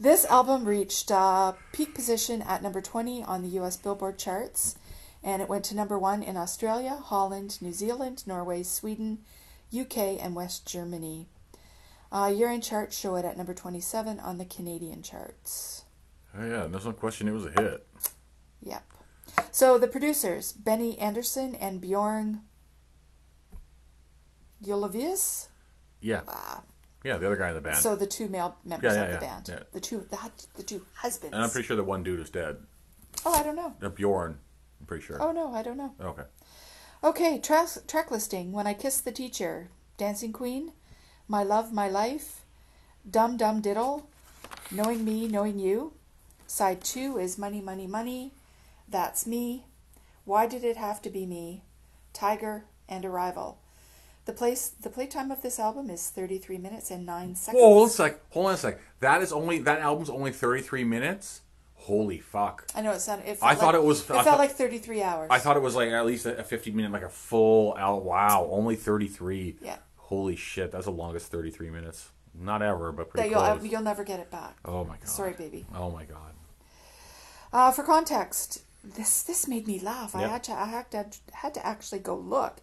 This 0.00 0.24
album 0.26 0.64
reached 0.64 1.10
uh, 1.10 1.52
peak 1.72 1.94
position 1.94 2.42
at 2.42 2.62
number 2.62 2.80
20 2.80 3.22
on 3.22 3.42
the 3.42 3.48
US 3.60 3.76
Billboard 3.76 4.18
charts, 4.18 4.76
and 5.22 5.42
it 5.42 5.48
went 5.48 5.64
to 5.66 5.76
number 5.76 5.98
one 5.98 6.22
in 6.22 6.36
Australia, 6.36 6.96
Holland, 7.02 7.58
New 7.60 7.72
Zealand, 7.72 8.26
Norway, 8.26 8.62
Sweden, 8.62 9.18
UK, 9.76 9.98
and 10.22 10.34
West 10.34 10.66
Germany. 10.66 11.28
Uh, 12.12 12.32
year-end 12.34 12.62
charts 12.62 12.96
show 12.96 13.16
it 13.16 13.24
at 13.24 13.36
number 13.36 13.52
27 13.54 14.20
on 14.20 14.38
the 14.38 14.44
Canadian 14.44 15.02
charts. 15.02 15.84
Oh, 16.38 16.46
yeah, 16.46 16.66
there's 16.66 16.84
no 16.84 16.92
question 16.92 17.28
it 17.28 17.32
was 17.32 17.46
a 17.46 17.50
hit. 17.50 17.86
Yep. 18.62 18.84
So 19.50 19.78
the 19.78 19.88
producers, 19.88 20.52
Benny 20.52 20.98
Andersson 20.98 21.54
and 21.54 21.80
Bjorn 21.80 22.42
Jolovius. 24.64 25.48
Yeah. 26.00 26.22
Ah, 26.28 26.62
Yeah, 27.04 27.18
the 27.18 27.26
other 27.26 27.36
guy 27.36 27.48
in 27.50 27.54
the 27.54 27.60
band. 27.60 27.78
So 27.78 27.96
the 27.96 28.06
two 28.06 28.28
male 28.28 28.56
members 28.64 28.94
Yeah, 28.94 29.00
yeah, 29.00 29.06
of 29.08 29.12
the 29.20 29.26
band, 29.26 29.48
yeah. 29.48 29.58
the 29.72 29.80
two 29.80 30.06
the, 30.10 30.18
the 30.56 30.62
two 30.62 30.84
husbands. 30.94 31.34
and 31.34 31.42
I'm 31.42 31.50
pretty 31.50 31.66
sure 31.66 31.76
the 31.76 31.84
one 31.84 32.02
dude 32.02 32.20
is 32.20 32.30
dead. 32.30 32.56
oh, 33.24 33.34
I 33.34 33.42
don't 33.42 33.56
know. 33.56 33.74
Uh, 33.82 33.88
Bjorn. 33.88 34.38
I'm 34.80 34.86
pretty 34.86 35.04
sure. 35.04 35.22
Oh 35.22 35.32
no, 35.32 35.52
I 35.54 35.62
don't 35.62 35.76
know. 35.76 35.92
Okay. 36.00 36.22
Okay, 37.04 37.38
track 37.38 37.68
track 37.86 38.10
listing. 38.10 38.52
When 38.52 38.66
I 38.66 38.74
kissed 38.74 39.04
the 39.04 39.12
teacher, 39.12 39.68
Dancing 39.96 40.32
Queen, 40.32 40.72
My 41.28 41.42
Love, 41.42 41.72
My 41.72 41.88
Life, 41.88 42.44
Dum 43.08 43.36
Dum 43.36 43.60
Diddle, 43.60 44.08
Knowing 44.70 45.04
Me, 45.04 45.28
Knowing 45.28 45.58
You. 45.58 45.92
Side 46.46 46.82
two 46.84 47.18
is 47.18 47.38
Money, 47.38 47.60
Money, 47.60 47.86
Money. 47.86 48.32
That's 48.88 49.26
Me. 49.26 49.66
Why 50.24 50.46
did 50.46 50.64
it 50.64 50.76
have 50.76 51.00
to 51.02 51.10
be 51.10 51.26
me? 51.26 51.62
Tiger 52.12 52.64
and 52.88 53.04
Arrival. 53.04 53.58
The 54.26 54.32
place 54.32 54.68
the 54.68 54.90
playtime 54.90 55.30
of 55.30 55.40
this 55.42 55.58
album 55.58 55.88
is 55.88 56.10
33 56.10 56.58
minutes 56.58 56.90
and 56.90 57.06
9 57.06 57.34
seconds. 57.36 57.62
Whoa, 57.62 57.68
hold 57.74 57.82
on 57.84 57.88
a 57.88 57.90
sec. 57.92 58.20
Hold 58.30 58.46
on 58.46 58.54
a 58.54 58.56
sec. 58.56 58.80
That 59.00 59.22
is 59.22 59.32
only 59.32 59.58
that 59.60 59.80
album's 59.80 60.10
only 60.10 60.32
33 60.32 60.84
minutes. 60.84 61.42
Holy 61.76 62.18
fuck! 62.18 62.66
I 62.74 62.80
know 62.82 62.90
it 62.92 63.00
sounded. 63.00 63.28
It 63.28 63.38
I 63.40 63.50
felt 63.54 63.60
thought 63.60 63.74
it 63.76 63.82
was- 63.84 64.00
It 64.00 64.10
I 64.10 64.14
felt 64.14 64.24
thought- 64.26 64.38
like 64.40 64.50
thirty-three 64.52 65.02
hours. 65.02 65.28
I 65.30 65.38
thought 65.38 65.56
it 65.56 65.62
was 65.62 65.76
like 65.76 65.90
at 65.90 66.04
least 66.04 66.26
a 66.26 66.42
50 66.42 66.72
minute, 66.72 66.90
like 66.90 67.02
a 67.04 67.08
full 67.08 67.76
out. 67.76 68.02
Wow, 68.02 68.48
only 68.50 68.74
33. 68.74 69.58
Yeah. 69.60 69.76
Holy 69.96 70.34
shit, 70.34 70.72
that's 70.72 70.86
the 70.86 70.90
longest 70.90 71.30
33 71.30 71.70
minutes. 71.70 72.08
Not 72.34 72.60
ever, 72.62 72.90
but 72.90 73.10
pretty 73.10 73.28
that 73.32 73.60
you'll 73.62 73.66
you'll 73.70 73.82
never 73.82 74.02
get 74.02 74.18
it 74.18 74.30
back. 74.32 74.56
oh 74.64 74.82
my 74.84 74.96
god. 74.96 75.08
Sorry, 75.08 75.32
baby. 75.34 75.64
Oh 75.76 75.90
my 75.90 76.04
god. 76.04 76.32
Uh, 77.52 77.70
for 77.70 77.84
context, 77.84 78.62
this 78.82 79.22
this 79.22 79.46
made 79.46 79.68
me 79.68 79.78
laugh. 79.78 80.16
I 80.16 80.22
had 80.22 80.42
to 80.44 80.52
I 80.52 80.64
had 80.66 80.90
to 80.90 81.06
had 81.34 81.54
to 81.54 81.64
actually 81.64 82.00
go 82.00 82.16
look. 82.16 82.56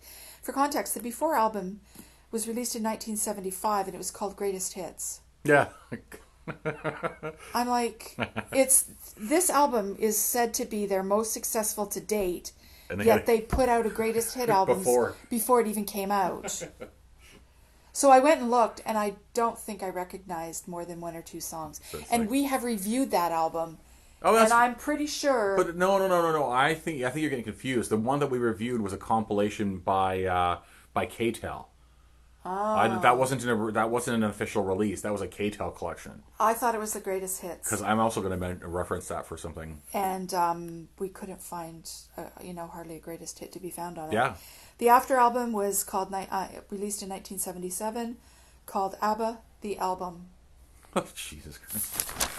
For 0.43 0.51
context, 0.51 0.93
the 0.93 1.00
Before 1.00 1.35
album 1.35 1.79
was 2.31 2.47
released 2.47 2.75
in 2.75 2.83
1975 2.83 3.88
and 3.88 3.95
it 3.95 3.97
was 3.97 4.12
called 4.12 4.35
Greatest 4.35 4.73
Hits. 4.73 5.21
Yeah. 5.45 5.69
I'm 7.53 7.69
like, 7.69 8.17
it's 8.51 8.89
this 9.17 9.50
album 9.50 9.95
is 9.97 10.17
said 10.17 10.53
to 10.55 10.65
be 10.65 10.85
their 10.85 11.01
most 11.03 11.31
successful 11.33 11.85
to 11.88 12.01
date. 12.01 12.51
And 12.89 13.00
they 13.00 13.05
yet 13.05 13.25
they 13.25 13.39
put 13.39 13.69
out 13.69 13.85
a 13.85 13.89
greatest 13.89 14.35
hit 14.35 14.50
album 14.50 14.79
Before. 14.79 15.15
before 15.29 15.62
it 15.62 15.67
even 15.67 15.85
came 15.85 16.12
out. 16.12 16.63
so 17.93 18.12
I 18.12 18.19
went 18.19 18.41
and 18.41 18.51
looked, 18.51 18.81
and 18.85 18.97
I 18.97 19.13
don't 19.33 19.57
think 19.57 19.81
I 19.81 19.88
recognized 19.89 20.67
more 20.67 20.83
than 20.83 21.00
one 21.00 21.15
or 21.15 21.21
two 21.21 21.39
songs. 21.39 21.79
So 21.89 22.00
and 22.12 22.23
like- 22.23 22.29
we 22.31 22.43
have 22.43 22.65
reviewed 22.65 23.12
that 23.12 23.31
album, 23.31 23.77
Oh, 24.24 24.34
that's. 24.34 24.51
and 24.51 24.62
I'm 24.62 24.75
pretty 24.75 25.08
sure. 25.08 25.56
But 25.58 25.75
no, 25.75 25.98
no, 25.98 26.08
no, 26.08 26.22
no, 26.22 26.32
no. 26.32 26.50
I 26.50 26.74
think 26.74 27.03
I 27.03 27.10
think 27.10 27.22
you're 27.22 27.30
getting 27.30 27.44
confused. 27.44 27.89
The 27.89 27.98
one 27.98 28.20
that 28.20 28.27
we 28.27 28.38
reviewed 28.38 28.82
was 28.82 28.94
a 28.94 28.98
compilation 28.98 29.80
by 29.80 30.24
uh, 30.24 30.60
by 30.94 31.06
K-Tel. 31.06 31.70
I, 32.46 33.00
that 33.03 33.18
wasn't 33.18 33.46
an, 33.46 33.74
that 33.74 33.89
wasn't 33.89 34.18
an 34.18 34.24
official 34.30 34.63
release. 34.63 35.01
That 35.01 35.13
was 35.13 35.22
a 35.22 35.27
K-Tel 35.27 35.72
collection. 35.72 36.24
I 36.39 36.53
thought 36.53 36.75
it 36.75 36.77
was 36.77 36.92
the 36.94 37.00
greatest 37.00 37.42
hits. 37.42 37.70
Because 37.70 37.82
I'm 37.82 38.00
also 38.00 38.22
going 38.22 38.38
to 38.38 38.68
reference 38.68 39.08
that 39.08 39.25
for 39.25 39.38
something. 39.38 39.82
and 39.94 40.34
um, 40.34 40.89
we 41.00 41.08
couldn't 41.08 41.42
find, 41.42 41.89
uh, 42.18 42.24
you 42.44 42.53
know, 42.53 42.68
hardly 42.68 42.98
a 42.98 43.00
greatest 43.00 43.39
hit 43.39 43.53
to 43.53 43.60
be 43.60 43.70
found 43.70 43.98
on 43.98 44.10
it. 44.10 44.13
Yeah. 44.13 44.34
The 44.77 44.89
After 44.89 45.15
album 45.15 45.53
was 45.53 45.84
called 45.84 46.13
uh, 46.13 46.48
released 46.70 47.01
in 47.01 47.10
1977, 47.10 48.18
called 48.65 48.98
ABBA 49.01 49.39
the 49.62 49.77
album. 49.77 50.27
Oh, 50.96 51.08
Jesus 51.15 51.58
Christ. 51.58 52.30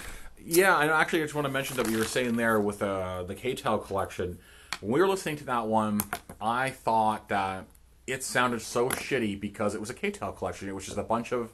Yeah, 0.46 0.78
and 0.80 0.90
actually, 0.90 1.20
I 1.20 1.24
just 1.24 1.34
want 1.34 1.46
to 1.46 1.52
mention 1.52 1.78
that 1.78 1.86
we 1.86 1.96
were 1.96 2.04
saying 2.04 2.36
there 2.36 2.60
with 2.60 2.82
uh, 2.82 3.22
the 3.22 3.34
K-Tel 3.34 3.78
collection. 3.78 4.38
When 4.80 4.92
we 4.92 5.00
were 5.00 5.08
listening 5.08 5.36
to 5.36 5.44
that 5.44 5.66
one, 5.66 6.02
I 6.38 6.68
thought 6.68 7.30
that 7.30 7.64
it 8.06 8.22
sounded 8.22 8.60
so 8.60 8.90
shitty 8.90 9.40
because 9.40 9.74
it 9.74 9.80
was 9.80 9.88
a 9.88 9.94
K-Tel 9.94 10.32
collection. 10.32 10.68
It 10.68 10.74
was 10.74 10.84
just 10.84 10.98
a 10.98 11.02
bunch 11.02 11.32
of 11.32 11.50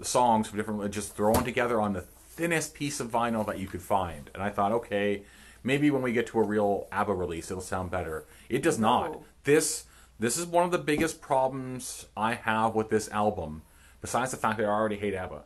songs 0.00 0.48
from 0.48 0.56
different, 0.56 0.90
just 0.94 1.14
thrown 1.14 1.44
together 1.44 1.82
on 1.82 1.92
the 1.92 2.00
thinnest 2.00 2.72
piece 2.72 2.98
of 2.98 3.10
vinyl 3.10 3.44
that 3.44 3.58
you 3.58 3.66
could 3.66 3.82
find. 3.82 4.30
And 4.32 4.42
I 4.42 4.48
thought, 4.48 4.72
okay, 4.72 5.24
maybe 5.62 5.90
when 5.90 6.00
we 6.00 6.14
get 6.14 6.26
to 6.28 6.40
a 6.40 6.44
real 6.44 6.88
ABBA 6.92 7.12
release, 7.12 7.50
it'll 7.50 7.62
sound 7.62 7.90
better. 7.90 8.24
It 8.48 8.62
does 8.62 8.78
not. 8.78 9.12
No. 9.12 9.24
This 9.44 9.84
this 10.18 10.38
is 10.38 10.46
one 10.46 10.64
of 10.64 10.70
the 10.70 10.78
biggest 10.78 11.20
problems 11.20 12.06
I 12.16 12.34
have 12.34 12.74
with 12.74 12.88
this 12.88 13.10
album, 13.10 13.62
besides 14.00 14.30
the 14.30 14.38
fact 14.38 14.58
that 14.58 14.64
I 14.64 14.70
already 14.70 14.96
hate 14.96 15.14
ABBA 15.14 15.42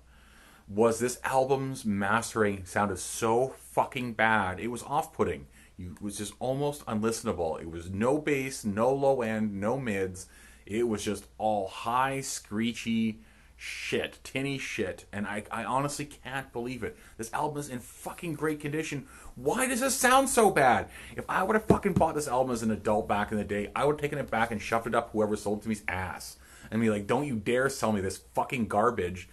was 0.69 0.99
this 0.99 1.19
album's 1.25 1.85
mastering 1.85 2.65
sounded 2.65 2.99
so 2.99 3.55
fucking 3.73 4.13
bad. 4.13 4.61
It 4.61 4.69
was 4.69 4.83
off-putting. 4.83 5.47
It 5.79 6.03
was 6.03 6.19
just 6.19 6.35
almost 6.41 6.85
unlistenable. 6.87 7.61
It 7.61 7.71
was 7.71 7.91
no 7.91 8.19
bass, 8.19 8.65
no 8.65 8.93
low 8.93 9.23
end, 9.23 9.61
no 9.61 9.79
mids. 9.79 10.27
It 10.67 10.87
was 10.87 11.05
just 11.05 11.27
all 11.39 11.69
high, 11.69 12.21
screechy 12.21 13.21
shit, 13.57 14.19
tinny 14.23 14.57
shit. 14.57 15.05
And 15.13 15.27
I, 15.27 15.43
I 15.51 15.65
honestly 15.65 16.05
can't 16.05 16.53
believe 16.53 16.85
it. 16.85 16.97
This 17.17 17.33
album 17.33 17.59
is 17.59 17.69
in 17.69 17.81
fucking 17.81 18.35
great 18.35 18.61
condition. 18.61 19.07
Why 19.35 19.67
does 19.67 19.81
this 19.81 19.95
sound 19.95 20.29
so 20.29 20.51
bad? 20.51 20.89
If 21.17 21.25
I 21.29 21.43
would 21.43 21.57
have 21.57 21.65
fucking 21.65 21.95
bought 21.95 22.15
this 22.15 22.29
album 22.29 22.53
as 22.53 22.63
an 22.63 22.71
adult 22.71 23.09
back 23.09 23.33
in 23.33 23.39
the 23.39 23.45
day, 23.45 23.71
I 23.75 23.85
would 23.85 23.95
have 23.95 24.01
taken 24.01 24.19
it 24.19 24.31
back 24.31 24.51
and 24.51 24.63
shoved 24.63 24.87
it 24.87 24.95
up 24.95 25.11
whoever 25.11 25.37
sold 25.37 25.61
it 25.61 25.63
to 25.63 25.69
me's 25.69 25.83
ass. 25.89 26.37
And 26.71 26.81
be 26.81 26.91
like, 26.91 27.07
don't 27.07 27.27
you 27.27 27.37
dare 27.37 27.69
sell 27.69 27.93
me 27.93 28.01
this 28.01 28.19
fucking 28.35 28.69
garbage 28.69 29.29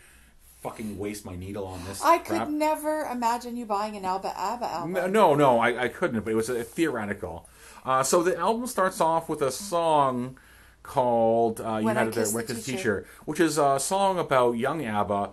fucking 0.66 0.98
waste 0.98 1.26
my 1.26 1.36
needle 1.36 1.66
on 1.66 1.84
this. 1.86 2.02
I 2.04 2.18
crap. 2.18 2.48
could 2.48 2.54
never 2.54 3.04
imagine 3.12 3.56
you 3.56 3.66
buying 3.66 3.96
an 3.96 4.06
ABBA 4.06 4.34
ABBA 4.38 4.66
album. 4.66 5.12
No, 5.12 5.36
no, 5.36 5.60
I, 5.60 5.84
I 5.84 5.88
couldn't, 5.88 6.26
but 6.26 6.32
it 6.32 6.36
was 6.36 6.50
a 6.50 6.64
theoretical. 6.64 7.48
Uh, 7.86 8.04
so 8.04 8.24
the 8.24 8.36
album 8.38 8.66
starts 8.68 9.00
off 9.00 9.30
with 9.30 9.42
a 9.42 9.52
song 9.52 10.38
called 10.82 11.62
uh, 11.62 11.78
"You 11.78 11.86
When 11.86 11.98
I 11.98 12.02
Had 12.02 12.10
It 12.10 12.16
There 12.16 12.26
the 12.26 12.36
with 12.36 12.50
His 12.50 12.66
Teacher. 12.66 12.78
Teacher," 12.78 13.08
which 13.26 13.40
is 13.40 13.58
a 13.58 13.80
song 13.80 14.18
about 14.18 14.54
young 14.54 14.84
ABBA 14.84 15.32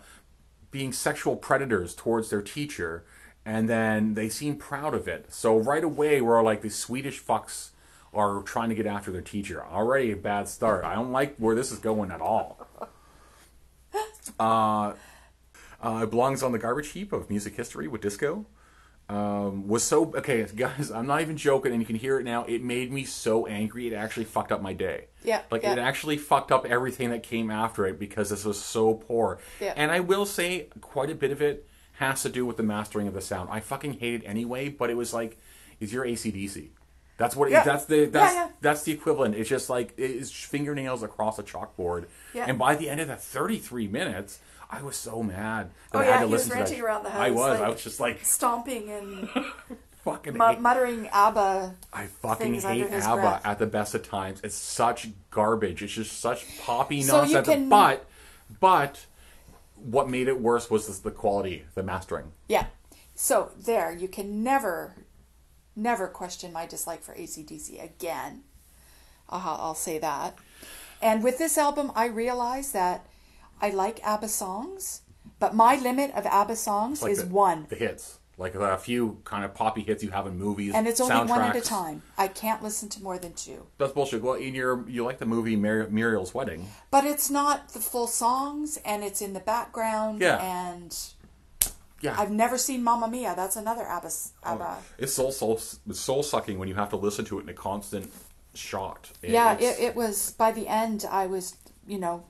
being 0.70 0.92
sexual 0.92 1.36
predators 1.36 1.94
towards 1.94 2.30
their 2.30 2.42
teacher, 2.42 3.04
and 3.44 3.68
then 3.68 4.14
they 4.14 4.28
seem 4.28 4.56
proud 4.56 4.94
of 4.94 5.08
it. 5.08 5.32
So 5.32 5.56
right 5.56 5.84
away, 5.84 6.20
we're 6.20 6.42
like 6.42 6.62
these 6.62 6.76
Swedish 6.76 7.22
fucks 7.22 7.70
are 8.14 8.42
trying 8.42 8.68
to 8.68 8.74
get 8.74 8.86
after 8.86 9.10
their 9.10 9.22
teacher. 9.22 9.64
Already 9.64 10.12
a 10.12 10.16
bad 10.16 10.48
start. 10.48 10.84
I 10.84 10.94
don't 10.94 11.12
like 11.12 11.36
where 11.36 11.54
this 11.54 11.72
is 11.72 11.78
going 11.78 12.10
at 12.10 12.20
all. 12.20 12.66
Uh, 14.38 14.94
it 16.02 16.10
belongs 16.10 16.42
on 16.42 16.52
the 16.52 16.58
garbage 16.58 16.88
heap 16.90 17.12
of 17.12 17.28
music 17.28 17.56
history 17.56 17.88
with 17.88 18.00
disco. 18.00 18.46
Um, 19.08 19.68
was 19.68 19.82
so 19.82 20.12
okay, 20.14 20.46
guys. 20.56 20.90
I'm 20.90 21.06
not 21.06 21.20
even 21.20 21.36
joking, 21.36 21.72
and 21.72 21.80
you 21.80 21.86
can 21.86 21.96
hear 21.96 22.18
it 22.18 22.24
now. 22.24 22.44
It 22.44 22.62
made 22.62 22.92
me 22.92 23.04
so 23.04 23.46
angry. 23.46 23.88
It 23.88 23.92
actually 23.92 24.24
fucked 24.24 24.52
up 24.52 24.62
my 24.62 24.72
day. 24.72 25.06
Yeah, 25.24 25.42
like 25.50 25.62
yeah. 25.62 25.72
it 25.72 25.78
actually 25.78 26.16
fucked 26.16 26.52
up 26.52 26.64
everything 26.66 27.10
that 27.10 27.22
came 27.22 27.50
after 27.50 27.86
it 27.86 27.98
because 27.98 28.30
this 28.30 28.44
was 28.44 28.62
so 28.62 28.94
poor. 28.94 29.38
Yeah. 29.60 29.74
And 29.76 29.90
I 29.90 30.00
will 30.00 30.24
say, 30.24 30.68
quite 30.80 31.10
a 31.10 31.14
bit 31.14 31.30
of 31.30 31.42
it 31.42 31.68
has 31.94 32.22
to 32.22 32.28
do 32.28 32.46
with 32.46 32.56
the 32.56 32.62
mastering 32.62 33.06
of 33.06 33.14
the 33.14 33.20
sound. 33.20 33.48
I 33.50 33.60
fucking 33.60 33.94
hate 33.94 34.22
it 34.22 34.26
anyway, 34.26 34.68
but 34.68 34.88
it 34.88 34.96
was 34.96 35.12
like, 35.12 35.38
is 35.78 35.92
your 35.92 36.04
ACDC? 36.04 36.70
That's 37.18 37.36
what. 37.36 37.48
It, 37.48 37.52
Yeah. 37.52 37.64
That's 37.64 37.84
the. 37.84 38.06
That's 38.06 38.34
yeah. 38.34 38.48
that's 38.60 38.82
the 38.84 38.92
equivalent. 38.92 39.34
It's 39.34 39.48
just 39.48 39.68
like 39.68 39.94
it's 39.98 40.30
fingernails 40.30 41.02
across 41.02 41.38
a 41.38 41.42
chalkboard. 41.42 42.06
Yeah. 42.34 42.46
And 42.48 42.58
by 42.58 42.76
the 42.76 42.88
end 42.88 43.00
of 43.00 43.08
that 43.08 43.22
33 43.22 43.88
minutes, 43.88 44.38
I 44.74 44.80
was 44.82 44.96
so 44.96 45.22
mad 45.22 45.70
Oh, 45.92 45.98
I 45.98 46.04
yeah, 46.06 46.10
had 46.12 46.20
to 46.22 46.26
he 46.26 46.32
was 46.32 46.42
listen 46.44 46.50
to 46.52 46.56
ranting 46.56 46.80
around 46.80 47.02
the 47.04 47.10
house. 47.10 47.20
I 47.20 47.30
was. 47.30 47.60
I 47.60 47.68
was 47.68 47.82
just 47.84 48.00
like 48.00 48.24
Stomping 48.24 48.88
and 48.90 49.28
fucking. 50.04 50.32
mu- 50.32 50.56
muttering 50.58 51.08
ABBA. 51.12 51.74
I 51.92 52.06
fucking 52.06 52.54
hate 52.54 52.90
ABBA 52.90 53.20
breath. 53.20 53.42
at 53.46 53.58
the 53.58 53.66
best 53.66 53.94
of 53.94 54.02
times. 54.08 54.40
It's 54.42 54.54
such 54.54 55.08
garbage. 55.30 55.82
It's 55.82 55.92
just 55.92 56.18
such 56.20 56.46
poppy 56.60 57.02
So 57.02 57.18
nonsense. 57.18 57.46
can- 57.46 57.68
But, 57.68 58.06
but, 58.60 59.04
what 59.76 60.08
made 60.08 60.26
it 60.28 60.40
worse 60.40 60.70
was 60.70 60.86
the, 61.00 61.10
the 61.10 61.14
quality, 61.14 61.64
the 61.74 61.82
mastering. 61.82 62.32
Yeah. 62.48 62.66
So 63.14 63.50
there, 63.58 63.92
you 63.92 64.08
can 64.08 64.42
never, 64.42 64.94
never 65.76 66.08
question 66.08 66.50
my 66.50 66.64
dislike 66.64 67.02
for 67.02 67.14
ACDC 67.14 67.82
again. 67.84 68.42
Uh, 69.28 69.40
I'll 69.60 69.74
say 69.74 69.98
that. 69.98 70.38
And 71.02 71.22
with 71.22 71.36
this 71.36 71.58
album, 71.58 71.92
I 71.94 72.06
realize 72.06 72.72
that 72.72 73.04
I 73.62 73.70
like 73.70 74.00
ABBA 74.04 74.28
songs, 74.28 75.02
but 75.38 75.54
my 75.54 75.76
limit 75.76 76.10
of 76.14 76.26
ABBA 76.26 76.56
songs 76.56 77.00
Like 77.00 77.12
is 77.12 77.20
the, 77.20 77.26
one. 77.28 77.66
The 77.68 77.76
hits, 77.76 78.18
like 78.36 78.54
a 78.56 78.76
few 78.76 79.20
kind 79.24 79.44
of 79.44 79.54
poppy 79.54 79.82
hits 79.82 80.02
you 80.02 80.10
have 80.10 80.26
in 80.26 80.36
movies, 80.36 80.74
and 80.74 80.88
it's 80.88 81.00
only 81.00 81.30
one 81.30 81.40
at 81.40 81.54
a 81.54 81.60
time. 81.60 82.02
I 82.18 82.26
can't 82.28 82.62
listen 82.62 82.88
to 82.90 83.02
more 83.02 83.18
than 83.18 83.34
two. 83.34 83.66
That's 83.78 83.92
bullshit. 83.92 84.20
Well, 84.20 84.34
in 84.34 84.54
your 84.54 84.86
you 84.88 85.04
like 85.04 85.18
the 85.18 85.26
movie 85.26 85.54
Muriel's 85.54 86.34
Wedding? 86.34 86.66
But 86.90 87.04
it's 87.04 87.30
not 87.30 87.68
the 87.70 87.78
full 87.78 88.08
songs, 88.08 88.78
and 88.84 89.04
it's 89.04 89.22
in 89.22 89.32
the 89.32 89.40
background. 89.40 90.20
Yeah. 90.20 90.38
And 90.42 90.96
Yeah, 92.00 92.16
I've 92.18 92.32
never 92.32 92.58
seen 92.58 92.82
Mamma 92.82 93.06
Mia. 93.06 93.34
That's 93.36 93.54
another 93.54 93.82
ABBA. 93.84 94.08
Oh, 94.44 94.52
ABBA. 94.54 94.78
it's 94.98 95.14
soul, 95.14 95.30
soul, 95.30 95.58
soul 95.58 96.24
sucking 96.24 96.58
when 96.58 96.66
you 96.68 96.74
have 96.74 96.88
to 96.90 96.96
listen 96.96 97.24
to 97.26 97.38
it 97.38 97.42
in 97.42 97.48
a 97.48 97.54
constant 97.54 98.10
shot. 98.54 99.10
Yeah, 99.22 99.56
it, 99.56 99.78
it 99.78 99.94
was 99.94 100.32
by 100.32 100.50
the 100.50 100.66
end. 100.66 101.04
I 101.08 101.26
was, 101.26 101.56
you 101.86 101.98
know, 101.98 102.24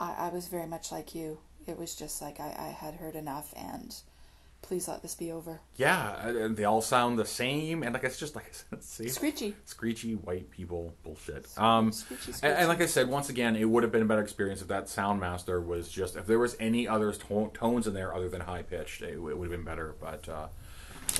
I, 0.00 0.14
I 0.18 0.28
was 0.30 0.48
very 0.48 0.66
much 0.66 0.92
like 0.92 1.14
you. 1.14 1.38
It 1.66 1.78
was 1.78 1.94
just 1.96 2.22
like 2.22 2.38
I, 2.40 2.54
I 2.58 2.68
had 2.68 2.94
heard 2.94 3.16
enough, 3.16 3.52
and 3.56 3.94
please 4.62 4.88
let 4.88 5.02
this 5.02 5.14
be 5.14 5.30
over. 5.32 5.60
yeah, 5.76 6.28
and 6.28 6.56
they 6.56 6.64
all 6.64 6.80
sound 6.82 7.18
the 7.18 7.24
same, 7.24 7.82
and 7.82 7.92
like 7.92 8.04
it's 8.04 8.18
just 8.18 8.34
like 8.36 8.46
I 8.46 8.52
said, 8.52 8.82
see, 8.84 9.08
Screechy. 9.08 9.54
screechy 9.64 10.14
white 10.14 10.50
people 10.50 10.94
bullshit. 11.02 11.46
Um, 11.58 11.92
Screechy, 11.92 12.26
and, 12.26 12.34
screechy. 12.36 12.56
and 12.56 12.68
like 12.68 12.80
I 12.80 12.86
said, 12.86 13.08
once 13.08 13.28
again, 13.30 13.56
it 13.56 13.64
would 13.64 13.82
have 13.82 13.92
been 13.92 14.02
a 14.02 14.06
better 14.06 14.22
experience 14.22 14.60
if 14.62 14.68
that 14.68 14.88
sound 14.88 15.20
master 15.20 15.60
was 15.60 15.88
just 15.88 16.16
if 16.16 16.26
there 16.26 16.38
was 16.38 16.56
any 16.60 16.86
other 16.86 17.12
to- 17.12 17.50
tones 17.54 17.86
in 17.86 17.94
there 17.94 18.14
other 18.14 18.28
than 18.28 18.40
high 18.42 18.62
pitched, 18.62 19.02
it, 19.02 19.14
it 19.14 19.18
would 19.20 19.50
have 19.50 19.50
been 19.50 19.64
better. 19.64 19.94
But 20.00 20.28
uh, 20.28 20.46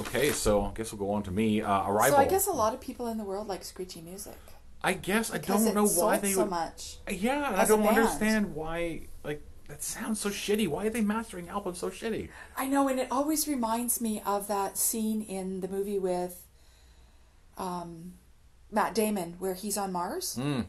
okay, 0.00 0.30
so 0.30 0.64
I 0.66 0.70
guess 0.74 0.92
we'll 0.92 1.04
go 1.06 1.12
on 1.12 1.22
to 1.24 1.30
me. 1.32 1.60
Uh, 1.62 1.88
Arrival. 1.88 2.16
So 2.16 2.22
I 2.22 2.26
guess 2.26 2.46
a 2.46 2.52
lot 2.52 2.72
of 2.74 2.80
people 2.80 3.08
in 3.08 3.18
the 3.18 3.24
world 3.24 3.48
like 3.48 3.64
screechy 3.64 4.00
music 4.00 4.38
I 4.86 4.92
guess 4.92 5.32
I 5.32 5.38
don't 5.38 5.74
know 5.74 5.88
why 5.88 6.18
they 6.18 6.30
so 6.30 6.42
would. 6.42 6.50
much. 6.50 6.98
Yeah, 7.10 7.52
I 7.56 7.64
don't 7.64 7.84
understand 7.84 8.54
why. 8.54 9.08
Like 9.24 9.42
that 9.66 9.82
sounds 9.82 10.20
so 10.20 10.30
shitty. 10.30 10.68
Why 10.68 10.86
are 10.86 10.90
they 10.90 11.00
mastering 11.00 11.48
albums 11.48 11.78
so 11.78 11.90
shitty? 11.90 12.28
I 12.56 12.68
know, 12.68 12.86
and 12.86 13.00
it 13.00 13.08
always 13.10 13.48
reminds 13.48 14.00
me 14.00 14.22
of 14.24 14.46
that 14.46 14.78
scene 14.78 15.22
in 15.22 15.60
the 15.60 15.66
movie 15.66 15.98
with 15.98 16.46
um, 17.58 18.14
Matt 18.70 18.94
Damon 18.94 19.34
where 19.40 19.54
he's 19.54 19.76
on 19.76 19.90
Mars. 19.90 20.36
oh 20.38 20.42
And 20.42 20.66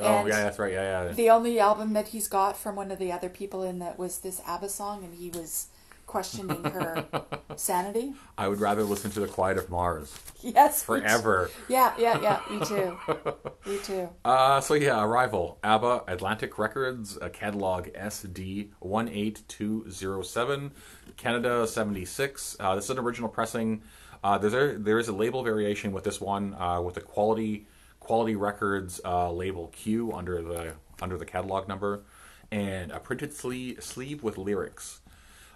yeah, 0.00 0.22
that's 0.24 0.58
right. 0.58 0.72
Yeah, 0.72 1.04
yeah. 1.04 1.12
The 1.12 1.28
only 1.28 1.60
album 1.60 1.92
that 1.92 2.08
he's 2.08 2.28
got 2.28 2.56
from 2.56 2.76
one 2.76 2.90
of 2.90 2.98
the 2.98 3.12
other 3.12 3.28
people 3.28 3.62
in 3.62 3.78
that 3.80 3.98
was 3.98 4.20
this 4.20 4.40
ABBA 4.46 4.70
song, 4.70 5.04
and 5.04 5.14
he 5.14 5.28
was 5.28 5.66
questioning 6.06 6.62
her 6.64 7.04
sanity. 7.56 8.14
I 8.36 8.48
would 8.48 8.60
rather 8.60 8.82
listen 8.84 9.10
to 9.12 9.20
the 9.20 9.28
Quiet 9.28 9.58
of 9.58 9.70
Mars 9.70 10.18
Yes, 10.42 10.82
forever. 10.82 11.50
Yeah, 11.68 11.94
yeah, 11.98 12.20
yeah. 12.20 12.40
Me 12.50 12.64
too. 12.64 12.98
me 13.66 13.78
too. 13.78 14.08
Uh, 14.24 14.60
so 14.60 14.74
yeah, 14.74 15.02
Arrival, 15.02 15.58
ABBA, 15.64 16.04
Atlantic 16.06 16.58
Records, 16.58 17.16
uh, 17.16 17.30
catalog 17.30 17.88
SD 17.88 18.68
one 18.80 19.08
eight 19.08 19.42
two 19.48 19.90
zero 19.90 20.22
seven, 20.22 20.72
Canada 21.16 21.66
seventy 21.66 22.04
six. 22.04 22.56
Uh, 22.60 22.74
this 22.74 22.84
is 22.84 22.90
an 22.90 22.98
original 22.98 23.28
pressing. 23.28 23.82
Uh, 24.22 24.38
there's 24.38 24.54
a, 24.54 24.78
there 24.78 24.98
is 24.98 25.08
a 25.08 25.12
label 25.12 25.42
variation 25.42 25.92
with 25.92 26.04
this 26.04 26.20
one 26.20 26.54
uh, 26.54 26.80
with 26.80 26.94
the 26.94 27.00
quality 27.00 27.66
quality 28.00 28.36
records 28.36 29.00
uh, 29.04 29.32
label 29.32 29.68
Q 29.68 30.12
under 30.12 30.42
the 30.42 30.74
under 31.00 31.16
the 31.16 31.24
catalog 31.26 31.68
number, 31.68 32.04
and 32.52 32.92
a 32.92 33.00
printed 33.00 33.32
sleeve 33.32 33.82
sleeve 33.82 34.22
with 34.22 34.36
lyrics. 34.36 35.00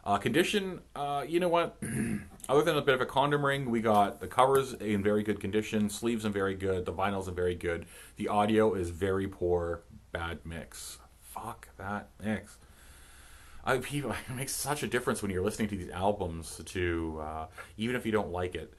Uh, 0.09 0.17
condition, 0.17 0.81
uh, 0.97 1.23
you 1.29 1.39
know 1.39 1.51
what? 1.51 1.77
Other 2.49 2.63
than 2.63 2.79
a 2.79 2.81
bit 2.81 2.95
of 2.95 3.03
a 3.03 3.05
condom 3.05 3.45
ring, 3.45 3.71
we 3.71 3.83
got 3.83 4.21
the 4.21 4.27
covers 4.27 4.73
in 4.73 5.03
very 5.03 5.23
good 5.23 5.39
condition, 5.39 5.91
sleeves 5.91 6.25
in 6.25 6.33
very 6.33 6.55
good, 6.55 6.87
the 6.87 6.95
vinyls 6.95 7.29
in 7.29 7.35
very 7.35 7.55
good. 7.55 7.85
The 8.17 8.29
audio 8.29 8.73
is 8.73 8.89
very 8.89 9.29
poor, 9.29 9.83
bad 10.11 10.39
mix. 10.47 10.97
Fuck 11.21 11.69
that 11.77 12.09
mix. 12.25 12.57
I, 13.67 13.77
people, 13.77 14.13
it 14.31 14.35
makes 14.35 14.55
such 14.55 14.83
a 14.83 14.87
difference 14.87 15.21
when 15.21 15.31
you're 15.31 15.45
listening 15.45 15.69
to 15.69 15.77
these 15.77 15.91
albums, 15.91 16.59
to 16.65 17.21
uh, 17.21 17.47
even 17.77 17.95
if 17.95 18.07
you 18.07 18.13
don't 18.13 18.33
like 18.33 18.55
it. 18.55 18.73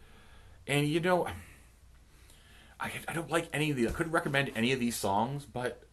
And 0.65 0.88
you 0.88 1.00
know, 1.00 1.28
I, 2.80 2.92
I 3.08 3.13
don't 3.13 3.30
like 3.30 3.50
any 3.54 3.70
of 3.70 3.78
these. 3.78 3.88
I 3.88 3.92
couldn't 3.92 4.13
recommend 4.13 4.52
any 4.56 4.72
of 4.72 4.80
these 4.80 4.96
songs, 4.96 5.46
but 5.46 5.84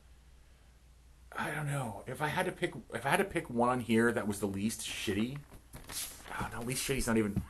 I 1.38 1.50
don't 1.50 1.66
know 1.66 2.02
if 2.06 2.22
I 2.22 2.28
had 2.28 2.46
to 2.46 2.52
pick 2.52 2.72
if 2.94 3.04
I 3.06 3.10
had 3.10 3.18
to 3.18 3.24
pick 3.24 3.50
one 3.50 3.68
on 3.68 3.80
here 3.80 4.10
that 4.12 4.26
was 4.26 4.40
the 4.40 4.46
least 4.46 4.80
shitty. 4.82 5.38
Oh, 6.40 6.48
no, 6.52 6.62
least 6.62 6.86
shitty's 6.86 7.06
not 7.06 7.16
even. 7.16 7.42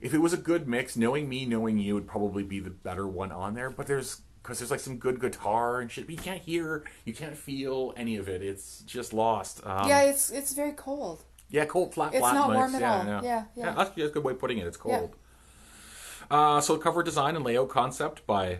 If 0.00 0.12
it 0.12 0.18
was 0.18 0.32
a 0.32 0.36
good 0.38 0.68
mix, 0.68 0.96
knowing 0.96 1.28
me, 1.28 1.46
knowing 1.46 1.78
you 1.78 1.94
would 1.94 2.06
probably 2.06 2.42
be 2.42 2.60
the 2.60 2.70
better 2.70 3.06
one 3.06 3.32
on 3.32 3.54
there. 3.54 3.70
But 3.70 3.86
there's 3.86 4.20
because 4.42 4.58
there's 4.58 4.70
like 4.70 4.80
some 4.80 4.98
good 4.98 5.20
guitar 5.20 5.80
and 5.80 5.90
shit, 5.90 6.06
but 6.06 6.14
you 6.14 6.20
can't 6.20 6.42
hear, 6.42 6.84
you 7.06 7.14
can't 7.14 7.36
feel 7.36 7.94
any 7.96 8.16
of 8.16 8.28
it. 8.28 8.42
It's 8.42 8.80
just 8.80 9.14
lost. 9.14 9.64
Um, 9.64 9.88
yeah, 9.88 10.02
it's 10.02 10.30
it's 10.30 10.52
very 10.52 10.72
cold. 10.72 11.24
yeah, 11.48 11.64
cold, 11.64 11.94
flat, 11.94 12.12
It's 12.12 12.20
flat 12.20 12.34
not 12.34 12.50
mix. 12.50 12.58
warm 12.58 12.74
at 12.74 12.80
yeah, 12.82 12.92
all. 12.98 13.04
Yeah, 13.06 13.22
Yeah, 13.22 13.44
yeah. 13.56 13.72
that's, 13.74 13.90
that's 13.90 14.10
a 14.10 14.12
good 14.12 14.24
way 14.24 14.32
of 14.32 14.38
putting 14.38 14.58
it. 14.58 14.66
It's 14.66 14.78
Yeah. 14.84 14.98
cold. 14.98 15.16
Uh, 16.30 16.60
so 16.60 16.76
cover 16.76 17.02
design 17.02 17.36
and 17.36 17.44
layout 17.44 17.68
concept 17.70 18.26
by. 18.26 18.58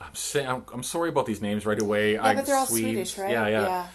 I'm 0.00 0.14
saying 0.14 0.46
I'm, 0.46 0.64
I'm 0.72 0.82
sorry 0.82 1.08
about 1.08 1.26
these 1.26 1.40
names 1.40 1.64
right 1.64 1.80
away. 1.80 2.14
Yeah, 2.14 2.34
but 2.34 2.46
they're 2.46 2.56
all 2.56 2.66
Swedish, 2.66 3.16
right? 3.18 3.30
Yeah, 3.30 3.48
yeah. 3.48 3.86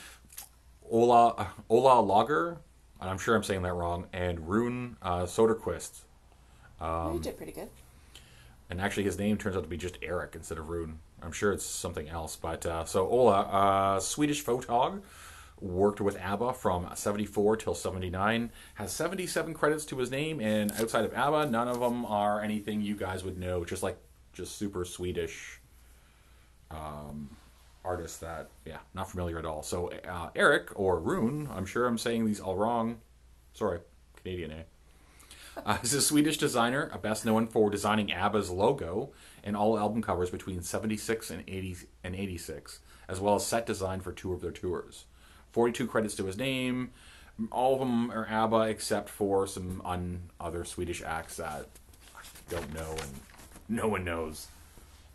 Ola 0.89 1.47
Ola 1.69 2.01
Lager, 2.01 2.57
and 2.99 3.09
I'm 3.09 3.17
sure 3.17 3.35
I'm 3.35 3.43
saying 3.43 3.61
that 3.61 3.73
wrong, 3.73 4.07
and 4.11 4.47
Rune 4.47 4.97
uh, 5.01 5.23
Söderqvist. 5.23 6.01
Yeah. 6.79 7.13
you 7.13 7.19
did 7.19 7.37
pretty 7.37 7.51
good. 7.51 7.69
And 8.69 8.81
actually, 8.81 9.03
his 9.03 9.19
name 9.19 9.37
turns 9.37 9.55
out 9.55 9.63
to 9.63 9.69
be 9.69 9.77
just 9.77 9.97
Eric 10.01 10.31
instead 10.33 10.57
of 10.57 10.69
Rune. 10.69 10.99
I'm 11.21 11.31
sure 11.31 11.51
it's 11.51 11.65
something 11.65 12.09
else. 12.09 12.35
But 12.35 12.65
uh, 12.65 12.85
so 12.85 13.07
Ola, 13.07 13.41
uh, 13.41 13.99
Swedish 13.99 14.43
photog, 14.43 15.01
worked 15.59 16.01
with 16.01 16.17
ABBA 16.19 16.53
from 16.53 16.89
74 16.95 17.57
till 17.57 17.75
79, 17.75 18.49
has 18.75 18.91
77 18.91 19.53
credits 19.53 19.85
to 19.85 19.97
his 19.97 20.09
name, 20.09 20.39
and 20.39 20.71
outside 20.73 21.05
of 21.05 21.13
ABBA, 21.13 21.51
none 21.51 21.67
of 21.67 21.79
them 21.79 22.05
are 22.05 22.41
anything 22.41 22.81
you 22.81 22.95
guys 22.95 23.23
would 23.23 23.37
know. 23.37 23.63
Just 23.63 23.83
like 23.83 23.97
just 24.33 24.57
super 24.57 24.85
Swedish 24.85 25.60
um, 26.73 27.29
artists 27.83 28.17
that, 28.19 28.49
yeah, 28.65 28.77
not 28.93 29.09
familiar 29.09 29.39
at 29.39 29.45
all. 29.45 29.63
So 29.63 29.91
uh, 30.07 30.29
Eric 30.35 30.69
or 30.75 30.99
Rune, 30.99 31.49
I'm 31.53 31.65
sure 31.65 31.85
I'm 31.87 31.97
saying 31.97 32.25
these 32.25 32.39
all 32.39 32.55
wrong. 32.55 32.99
Sorry, 33.53 33.79
Canadian, 34.17 34.51
eh? 34.51 34.63
Uh, 35.65 35.77
he's 35.81 35.93
a 35.93 36.01
Swedish 36.01 36.37
designer, 36.37 36.89
best 37.01 37.25
known 37.25 37.45
for 37.45 37.69
designing 37.69 38.09
ABBA's 38.09 38.49
logo 38.49 39.11
and 39.43 39.55
all 39.55 39.77
album 39.77 40.01
covers 40.01 40.29
between 40.29 40.61
76 40.61 41.29
and 41.29 41.43
80 41.47 41.77
and 42.03 42.15
86, 42.15 42.79
as 43.07 43.19
well 43.19 43.35
as 43.35 43.45
set 43.45 43.65
design 43.65 43.99
for 44.01 44.11
two 44.11 44.33
of 44.33 44.41
their 44.41 44.51
tours. 44.51 45.05
42 45.51 45.87
credits 45.87 46.15
to 46.15 46.25
his 46.25 46.37
name. 46.37 46.91
All 47.51 47.73
of 47.73 47.79
them 47.79 48.11
are 48.11 48.27
ABBA 48.27 48.61
except 48.69 49.09
for 49.09 49.47
some 49.47 49.81
un- 49.83 50.29
other 50.39 50.63
Swedish 50.63 51.01
acts 51.01 51.37
that 51.37 51.67
I 52.15 52.21
don't 52.49 52.73
know 52.73 52.91
and 52.91 53.19
no 53.67 53.87
one 53.87 54.03
knows. 54.03 54.47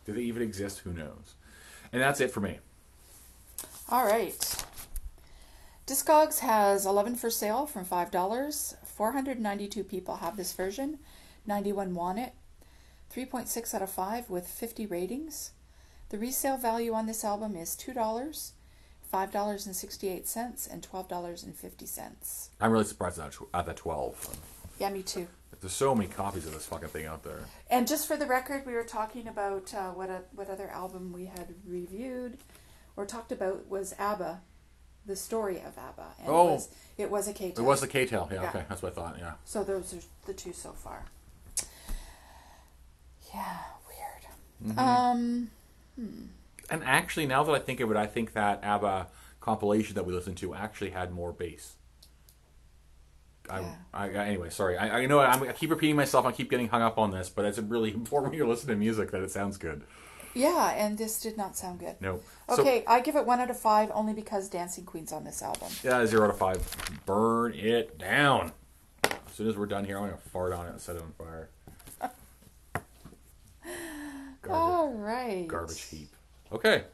Do 0.04 0.12
they 0.12 0.22
even 0.22 0.42
exist? 0.42 0.80
Who 0.80 0.92
knows? 0.92 1.34
And 1.92 2.02
that's 2.02 2.20
it 2.20 2.30
for 2.30 2.40
me. 2.40 2.58
All 3.88 4.04
right. 4.04 4.64
Discogs 5.86 6.40
has 6.40 6.84
11 6.84 7.16
for 7.16 7.30
sale 7.30 7.66
from 7.66 7.84
$5. 7.84 8.76
492 8.84 9.84
people 9.84 10.16
have 10.16 10.36
this 10.36 10.52
version. 10.52 10.98
91 11.46 11.94
want 11.94 12.18
it. 12.18 12.32
3.6 13.14 13.74
out 13.74 13.82
of 13.82 13.90
5 13.90 14.28
with 14.28 14.48
50 14.48 14.86
ratings. 14.86 15.52
The 16.08 16.18
resale 16.18 16.56
value 16.56 16.92
on 16.92 17.06
this 17.06 17.24
album 17.24 17.56
is 17.56 17.76
$2, 17.76 17.94
$5.68, 17.94 20.72
and 20.72 20.82
$12.50. 20.82 22.48
I'm 22.60 22.72
really 22.72 22.84
surprised 22.84 23.18
at, 23.18 23.66
that 23.66 23.76
12. 23.76 24.38
Yeah, 24.78 24.90
me 24.90 25.02
too. 25.02 25.26
There's 25.60 25.72
so 25.72 25.94
many 25.94 26.08
copies 26.08 26.46
of 26.46 26.52
this 26.52 26.66
fucking 26.66 26.88
thing 26.88 27.06
out 27.06 27.22
there. 27.22 27.40
And 27.70 27.86
just 27.88 28.06
for 28.06 28.16
the 28.16 28.26
record, 28.26 28.64
we 28.66 28.74
were 28.74 28.84
talking 28.84 29.26
about 29.28 29.72
uh, 29.74 29.90
what 29.90 30.10
a, 30.10 30.22
what 30.34 30.48
other 30.50 30.68
album 30.68 31.12
we 31.12 31.26
had 31.26 31.54
reviewed 31.66 32.38
or 32.96 33.06
talked 33.06 33.32
about 33.32 33.68
was 33.68 33.94
ABBA, 33.98 34.40
the 35.06 35.16
story 35.16 35.56
of 35.58 35.76
ABBA. 35.78 36.06
And 36.20 36.28
Oh. 36.28 36.48
it 36.48 36.52
was, 36.52 36.68
it 36.98 37.10
was 37.10 37.28
a 37.28 37.32
K 37.32 37.48
It 37.48 37.60
was 37.60 37.80
the 37.80 37.88
K-Tel. 37.88 38.28
Yeah, 38.32 38.42
Yeah. 38.42 38.48
okay. 38.50 38.64
That's 38.68 38.82
what 38.82 38.92
I 38.92 38.94
thought, 38.94 39.16
yeah. 39.18 39.32
So 39.44 39.64
those 39.64 39.94
are 39.94 40.00
the 40.26 40.34
two 40.34 40.52
so 40.52 40.72
far. 40.72 41.04
Yeah, 43.34 43.58
weird. 43.88 44.72
Mm-hmm. 44.76 44.78
Um, 44.78 45.50
And 46.68 46.82
actually, 46.84 47.26
now 47.26 47.42
that 47.44 47.52
I 47.52 47.58
think 47.58 47.80
of 47.80 47.90
it, 47.90 47.96
I 47.96 48.06
think 48.06 48.32
that 48.32 48.62
ABBA 48.64 49.08
compilation 49.40 49.94
that 49.94 50.04
we 50.04 50.12
listened 50.12 50.36
to 50.38 50.54
actually 50.54 50.90
had 50.90 51.12
more 51.12 51.32
bass. 51.32 51.74
I, 53.50 53.60
Yeah. 53.60 53.74
I, 53.94 54.04
I- 54.06 54.26
anyway, 54.26 54.50
sorry. 54.50 54.76
I, 54.76 55.00
I 55.00 55.06
know 55.06 55.20
I'm, 55.20 55.42
I 55.42 55.52
keep 55.52 55.70
repeating 55.70 55.96
myself. 55.96 56.26
I 56.26 56.32
keep 56.32 56.50
getting 56.50 56.68
hung 56.68 56.82
up 56.82 56.98
on 56.98 57.10
this, 57.10 57.28
but 57.28 57.44
it's 57.44 57.58
really 57.58 57.92
important 57.94 58.30
when 58.32 58.38
you're 58.38 58.48
listening 58.48 58.76
to 58.76 58.80
music 58.80 59.10
that 59.12 59.22
it 59.22 59.30
sounds 59.30 59.56
good. 59.56 59.82
yeah, 60.34 60.70
and 60.76 60.98
this 60.98 61.20
did 61.20 61.36
not 61.36 61.56
sound 61.56 61.78
good. 61.80 61.96
No. 62.00 62.20
So, 62.54 62.60
Okay, 62.62 62.84
I 62.86 63.00
give 63.00 63.16
it 63.16 63.24
one 63.26 63.40
out 63.40 63.50
of 63.50 63.58
five 63.58 63.90
only 63.94 64.12
because 64.12 64.48
Dancing 64.48 64.84
Queen's 64.84 65.12
on 65.12 65.24
this 65.24 65.42
album. 65.42 65.68
yeah, 65.82 66.04
zero 66.06 66.26
to 66.26 66.32
five. 66.32 66.60
Burn 67.06 67.54
it 67.54 67.98
down. 67.98 68.52
As 69.04 69.12
soon 69.34 69.48
as 69.48 69.56
we're 69.56 69.66
done 69.66 69.84
here, 69.84 69.96
I'm 69.98 70.04
gonna 70.04 70.16
fart 70.32 70.52
on 70.52 70.66
it 70.66 70.70
and 70.70 70.80
set 70.80 70.96
it 70.96 71.02
on 71.02 71.12
fire. 71.12 71.48
Garbage, 74.42 74.50
All 74.50 74.92
right. 74.92 75.46
garbage 75.48 75.80
heap. 75.82 76.14
Okay. 76.52 76.84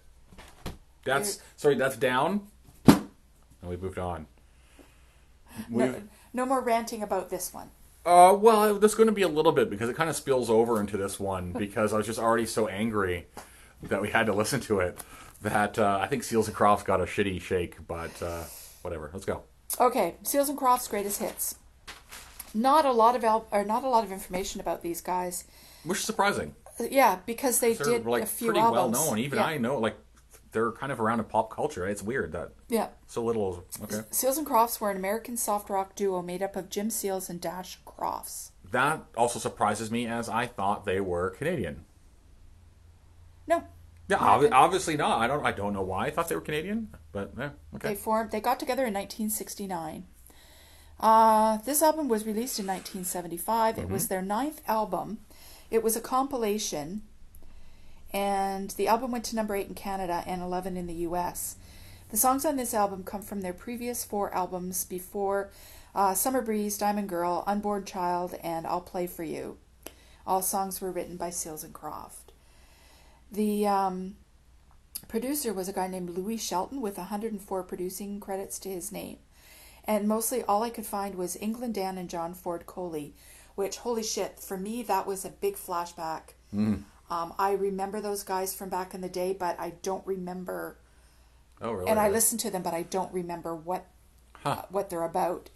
That's 1.04 1.34
You're- 1.36 1.44
sorry. 1.56 1.74
That's 1.74 1.96
down. 1.96 2.46
And 2.86 3.08
we 3.70 3.76
moved 3.76 3.98
on. 3.98 4.26
We've- 5.70 5.88
no 5.90 6.02
more 6.32 6.60
ranting 6.60 7.02
about 7.02 7.30
this 7.30 7.52
one. 7.52 7.70
Uh, 8.04 8.34
well, 8.38 8.78
there's 8.78 8.94
going 8.94 9.06
to 9.06 9.12
be 9.12 9.22
a 9.22 9.28
little 9.28 9.52
bit 9.52 9.70
because 9.70 9.88
it 9.88 9.94
kind 9.96 10.10
of 10.10 10.16
spills 10.16 10.50
over 10.50 10.80
into 10.80 10.96
this 10.96 11.20
one 11.20 11.52
because 11.58 11.92
I 11.92 11.96
was 11.98 12.06
just 12.06 12.18
already 12.18 12.46
so 12.46 12.66
angry 12.68 13.26
that 13.82 14.00
we 14.02 14.10
had 14.10 14.26
to 14.26 14.32
listen 14.34 14.60
to 14.62 14.80
it 14.80 14.98
that 15.42 15.78
uh, 15.78 15.98
I 16.00 16.06
think 16.06 16.22
Seals 16.22 16.46
and 16.48 16.56
Crofts 16.56 16.84
got 16.84 17.00
a 17.00 17.04
shitty 17.04 17.40
shake, 17.40 17.76
but 17.86 18.20
uh, 18.22 18.44
whatever. 18.82 19.10
Let's 19.12 19.24
go. 19.24 19.42
Okay, 19.80 20.14
Seals 20.22 20.48
and 20.48 20.58
Crofts' 20.58 20.88
greatest 20.88 21.20
hits. 21.20 21.56
Not 22.54 22.84
a 22.84 22.92
lot 22.92 23.16
of 23.16 23.24
al- 23.24 23.46
or 23.50 23.64
not 23.64 23.82
a 23.82 23.88
lot 23.88 24.04
of 24.04 24.12
information 24.12 24.60
about 24.60 24.82
these 24.82 25.00
guys. 25.00 25.44
Which 25.84 25.98
is 25.98 26.04
surprising. 26.04 26.54
Uh, 26.78 26.84
Yeah, 26.90 27.18
because 27.26 27.60
they 27.60 27.72
They're 27.74 27.86
did 27.98 28.06
like 28.06 28.24
a 28.24 28.26
few 28.26 28.48
pretty 28.48 28.60
albums. 28.60 28.96
well 28.98 29.06
known. 29.10 29.18
Even 29.18 29.38
yeah. 29.38 29.44
I 29.46 29.58
know, 29.58 29.78
like 29.78 29.96
they're 30.52 30.72
kind 30.72 30.92
of 30.92 31.00
around 31.00 31.18
in 31.18 31.24
pop 31.26 31.50
culture. 31.50 31.86
It's 31.86 32.02
weird 32.02 32.32
that 32.32 32.50
Yeah. 32.68 32.88
so 33.06 33.24
little. 33.24 33.64
Okay, 33.82 34.02
Seals 34.10 34.38
and 34.38 34.46
Crofts 34.46 34.80
were 34.80 34.90
an 34.90 34.96
American 34.96 35.36
soft 35.36 35.68
rock 35.70 35.94
duo 35.96 36.22
made 36.22 36.42
up 36.42 36.56
of 36.56 36.68
Jim 36.68 36.90
Seals 36.90 37.28
and 37.30 37.40
Dash 37.40 37.78
Crofts. 37.84 38.50
that 38.70 39.02
also 39.16 39.38
surprises 39.38 39.90
me 39.90 40.06
as 40.06 40.28
I 40.30 40.46
thought 40.46 40.84
they 40.86 41.00
were 41.00 41.30
Canadian. 41.30 41.84
No, 43.46 43.64
Yeah, 44.08 44.18
obvi- 44.18 44.52
obviously 44.52 44.96
not. 44.96 45.18
I 45.20 45.26
don't. 45.26 45.44
I 45.44 45.52
don't 45.52 45.72
know 45.72 45.82
why 45.82 46.06
I 46.06 46.10
thought 46.10 46.28
they 46.28 46.34
were 46.34 46.40
Canadian, 46.40 46.94
but 47.12 47.32
yeah, 47.38 47.50
they 47.72 47.94
formed. 47.94 48.30
They 48.30 48.40
got 48.40 48.58
together 48.60 48.86
in 48.86 48.94
1969. 48.94 50.06
Uh, 51.00 51.58
this 51.58 51.82
album 51.82 52.08
was 52.08 52.24
released 52.26 52.58
in 52.60 52.66
1975. 52.66 53.76
It 53.78 53.82
Mm-hmm. 53.82 53.92
was 53.92 54.08
their 54.08 54.22
ninth 54.22 54.60
album. 54.68 55.18
It 55.70 55.82
was 55.82 55.96
a 55.96 56.00
compilation, 56.00 57.02
and 58.12 58.70
the 58.70 58.88
album 58.88 59.10
went 59.10 59.24
to 59.26 59.36
number 59.36 59.56
eight 59.56 59.68
in 59.68 59.74
Canada 59.74 60.22
and 60.26 60.42
11 60.42 60.76
in 60.76 60.86
the 60.86 60.94
U.S. 60.94 61.56
The 62.10 62.16
songs 62.16 62.44
on 62.44 62.56
this 62.56 62.74
album 62.74 63.04
come 63.04 63.22
from 63.22 63.40
their 63.40 63.54
previous 63.54 64.04
four 64.04 64.32
albums 64.34 64.84
before 64.84 65.50
uh, 65.94 66.14
Summer 66.14 66.42
Breeze, 66.42 66.78
Diamond 66.78 67.08
Girl, 67.08 67.44
Unborn 67.46 67.84
Child, 67.84 68.34
and 68.42 68.66
I'll 68.66 68.80
Play 68.80 69.06
for 69.06 69.24
You. 69.24 69.56
All 70.26 70.42
songs 70.42 70.80
were 70.80 70.92
written 70.92 71.16
by 71.16 71.30
Seals 71.30 71.64
and 71.64 71.72
Croft. 71.72 72.32
The 73.30 73.66
um, 73.66 74.16
producer 75.08 75.52
was 75.52 75.68
a 75.68 75.72
guy 75.72 75.88
named 75.88 76.10
Louis 76.10 76.36
Shelton 76.36 76.80
with 76.80 76.98
104 76.98 77.62
producing 77.62 78.20
credits 78.20 78.58
to 78.60 78.68
his 78.68 78.92
name. 78.92 79.18
And 79.84 80.06
mostly 80.06 80.42
all 80.42 80.62
I 80.62 80.70
could 80.70 80.86
find 80.86 81.16
was 81.16 81.36
England 81.40 81.74
Dan 81.74 81.98
and 81.98 82.08
John 82.08 82.34
Ford 82.34 82.66
Coley, 82.66 83.14
which, 83.54 83.78
holy 83.78 84.02
shit, 84.02 84.38
for 84.38 84.56
me, 84.56 84.82
that 84.82 85.06
was 85.06 85.24
a 85.24 85.30
big 85.30 85.56
flashback. 85.56 86.34
Um, 87.12 87.34
I 87.38 87.52
remember 87.52 88.00
those 88.00 88.22
guys 88.22 88.54
from 88.54 88.70
back 88.70 88.94
in 88.94 89.02
the 89.02 89.08
day, 89.08 89.36
but 89.38 89.60
I 89.60 89.74
don't 89.82 90.06
remember. 90.06 90.78
Oh, 91.60 91.72
really? 91.72 91.90
And 91.90 92.00
I 92.00 92.08
listen 92.08 92.38
to 92.38 92.50
them, 92.50 92.62
but 92.62 92.72
I 92.72 92.84
don't 92.84 93.12
remember 93.12 93.54
what 93.54 93.86
Huh. 94.42 94.50
uh, 94.50 94.62
what 94.70 94.88
they're 94.88 95.04
about. 95.04 95.50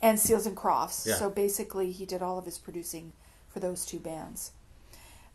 And 0.00 0.18
Seals 0.18 0.46
and 0.46 0.56
Crofts. 0.56 1.06
Yeah. 1.06 1.16
So 1.16 1.28
basically, 1.28 1.90
he 1.90 2.06
did 2.06 2.22
all 2.22 2.38
of 2.38 2.44
his 2.44 2.56
producing 2.58 3.12
for 3.48 3.58
those 3.60 3.84
two 3.84 3.98
bands. 3.98 4.52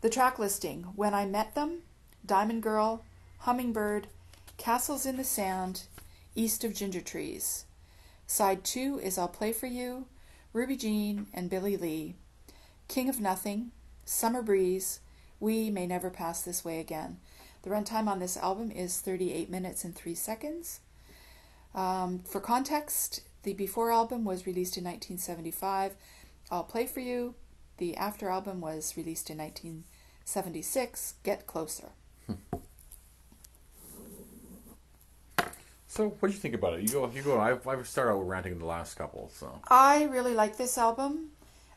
The 0.00 0.08
track 0.10 0.38
listing 0.38 0.84
When 0.96 1.12
I 1.12 1.26
Met 1.26 1.54
Them, 1.54 1.82
Diamond 2.24 2.62
Girl, 2.62 3.04
Hummingbird, 3.40 4.08
Castles 4.56 5.04
in 5.06 5.16
the 5.16 5.24
Sand, 5.24 5.82
East 6.34 6.64
of 6.64 6.74
Ginger 6.74 7.00
Trees. 7.02 7.66
Side 8.26 8.64
2 8.64 9.00
is 9.02 9.18
I'll 9.18 9.28
Play 9.28 9.52
for 9.52 9.66
You, 9.66 10.06
Ruby 10.52 10.76
Jean 10.76 11.26
and 11.32 11.48
Billy 11.50 11.76
Lee, 11.76 12.14
King 12.88 13.08
of 13.08 13.20
Nothing, 13.20 13.70
Summer 14.04 14.42
Breeze, 14.42 15.00
We 15.40 15.70
May 15.70 15.86
Never 15.86 16.10
Pass 16.10 16.42
This 16.42 16.64
Way 16.64 16.80
Again. 16.80 17.18
The 17.62 17.70
runtime 17.70 18.08
on 18.08 18.18
this 18.18 18.36
album 18.36 18.70
is 18.70 19.00
38 19.00 19.48
minutes 19.50 19.84
and 19.84 19.94
3 19.94 20.14
seconds. 20.14 20.80
Um, 21.74 22.20
for 22.20 22.40
context, 22.40 23.22
the 23.44 23.52
Before 23.52 23.92
album 23.92 24.24
was 24.24 24.46
released 24.46 24.76
in 24.76 24.84
1975. 24.84 25.94
I'll 26.50 26.64
Play 26.64 26.86
for 26.86 27.00
You. 27.00 27.34
The 27.76 27.96
After 27.96 28.28
album 28.28 28.60
was 28.60 28.96
released 28.96 29.30
in 29.30 29.38
1976. 29.38 31.14
Get 31.22 31.46
Closer. 31.46 31.90
So, 35.86 36.10
what 36.20 36.28
do 36.28 36.34
you 36.34 36.40
think 36.40 36.54
about 36.54 36.74
it? 36.74 36.82
You 36.82 36.88
go, 36.88 37.10
you 37.14 37.22
go. 37.22 37.40
I've, 37.40 37.66
I've 37.66 37.88
started 37.88 38.12
out 38.12 38.28
ranting 38.28 38.58
the 38.58 38.66
last 38.66 38.94
couple, 38.94 39.30
so 39.34 39.60
I 39.68 40.04
really 40.04 40.34
like 40.34 40.56
this 40.56 40.76
album. 40.76 41.30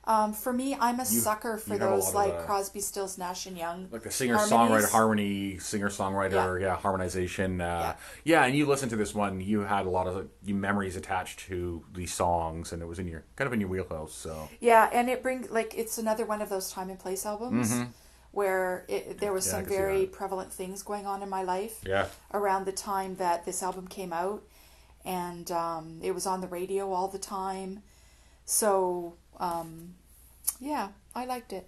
Um, 0.05 0.33
for 0.33 0.51
me, 0.51 0.75
I'm 0.79 0.99
a 0.99 1.05
sucker 1.05 1.57
for 1.59 1.75
you 1.75 1.79
have 1.79 1.89
a 1.91 1.95
those 1.95 2.05
lot 2.05 2.09
of 2.09 2.15
like 2.33 2.37
the- 2.39 2.45
Crosby, 2.45 2.79
Stills, 2.79 3.19
Nash 3.19 3.45
and 3.45 3.55
Young. 3.55 3.87
like 3.91 4.01
the 4.01 4.09
singer 4.09 4.37
songwriter 4.37 4.89
harmonies. 4.89 4.89
harmony, 4.91 5.57
singer 5.59 5.89
songwriter, 5.89 6.59
yeah. 6.59 6.75
Harmonization, 6.75 7.61
uh, 7.61 7.93
yeah. 8.25 8.39
Yeah. 8.39 8.45
And 8.45 8.55
you 8.55 8.65
listen 8.65 8.89
to 8.89 8.95
this 8.95 9.13
one, 9.13 9.41
you 9.41 9.59
had 9.61 9.85
a 9.85 9.89
lot 9.91 10.07
of 10.07 10.27
you 10.43 10.55
memories 10.55 10.95
attached 10.95 11.41
to 11.41 11.85
these 11.93 12.11
songs, 12.11 12.73
and 12.73 12.81
it 12.81 12.85
was 12.87 12.97
in 12.97 13.07
your 13.07 13.23
kind 13.35 13.45
of 13.45 13.53
in 13.53 13.59
your 13.59 13.69
wheelhouse. 13.69 14.13
So 14.13 14.49
Yeah, 14.59 14.89
and 14.91 15.07
it 15.07 15.21
brings 15.21 15.51
like 15.51 15.75
it's 15.77 15.99
another 15.99 16.25
one 16.25 16.41
of 16.41 16.49
those 16.49 16.71
time 16.71 16.89
and 16.89 16.97
place 16.99 17.23
albums 17.23 17.71
where 18.31 18.85
it, 18.87 19.19
there 19.19 19.31
was 19.31 19.45
Mm-hmm. 19.45 19.55
Yeah, 19.55 19.57
I 19.57 19.61
some 19.61 19.65
can 19.65 19.71
see 19.71 19.77
very 19.77 19.99
that. 20.05 20.11
prevalent 20.13 20.51
things 20.51 20.81
going 20.81 21.05
on 21.05 21.21
in 21.21 21.29
my 21.29 21.43
life 21.43 21.79
yeah, 21.85 22.07
around 22.33 22.65
the 22.65 22.71
time 22.71 23.17
that 23.17 23.45
this 23.45 23.61
album 23.61 23.87
came 23.87 24.11
out, 24.13 24.41
and 25.05 25.51
um, 25.51 25.99
it 26.01 26.15
was 26.15 26.25
on 26.25 26.41
the 26.41 26.47
radio 26.47 26.91
all 26.91 27.07
the 27.07 27.19
time. 27.19 27.83
So 28.45 29.15
um, 29.41 29.95
yeah, 30.61 30.89
I 31.13 31.25
liked 31.25 31.51
it. 31.51 31.67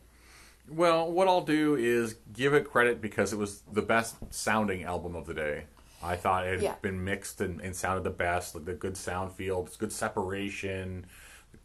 Well, 0.70 1.12
what 1.12 1.28
I'll 1.28 1.42
do 1.42 1.76
is 1.76 2.16
give 2.32 2.54
it 2.54 2.70
credit 2.70 3.02
because 3.02 3.34
it 3.34 3.38
was 3.38 3.64
the 3.72 3.82
best 3.82 4.16
sounding 4.30 4.84
album 4.84 5.16
of 5.16 5.26
the 5.26 5.34
day. 5.34 5.66
I 6.02 6.16
thought 6.16 6.48
it 6.48 6.52
had 6.54 6.62
Yeah. 6.62 6.76
been 6.82 7.04
mixed 7.04 7.42
and, 7.42 7.60
and 7.60 7.76
sounded 7.76 8.04
the 8.06 8.10
best, 8.12 8.56
like 8.56 8.66
the 8.66 8.74
good 8.74 8.96
sound 8.96 9.34
field, 9.34 9.76
good 9.78 9.92
separation, 9.92 11.06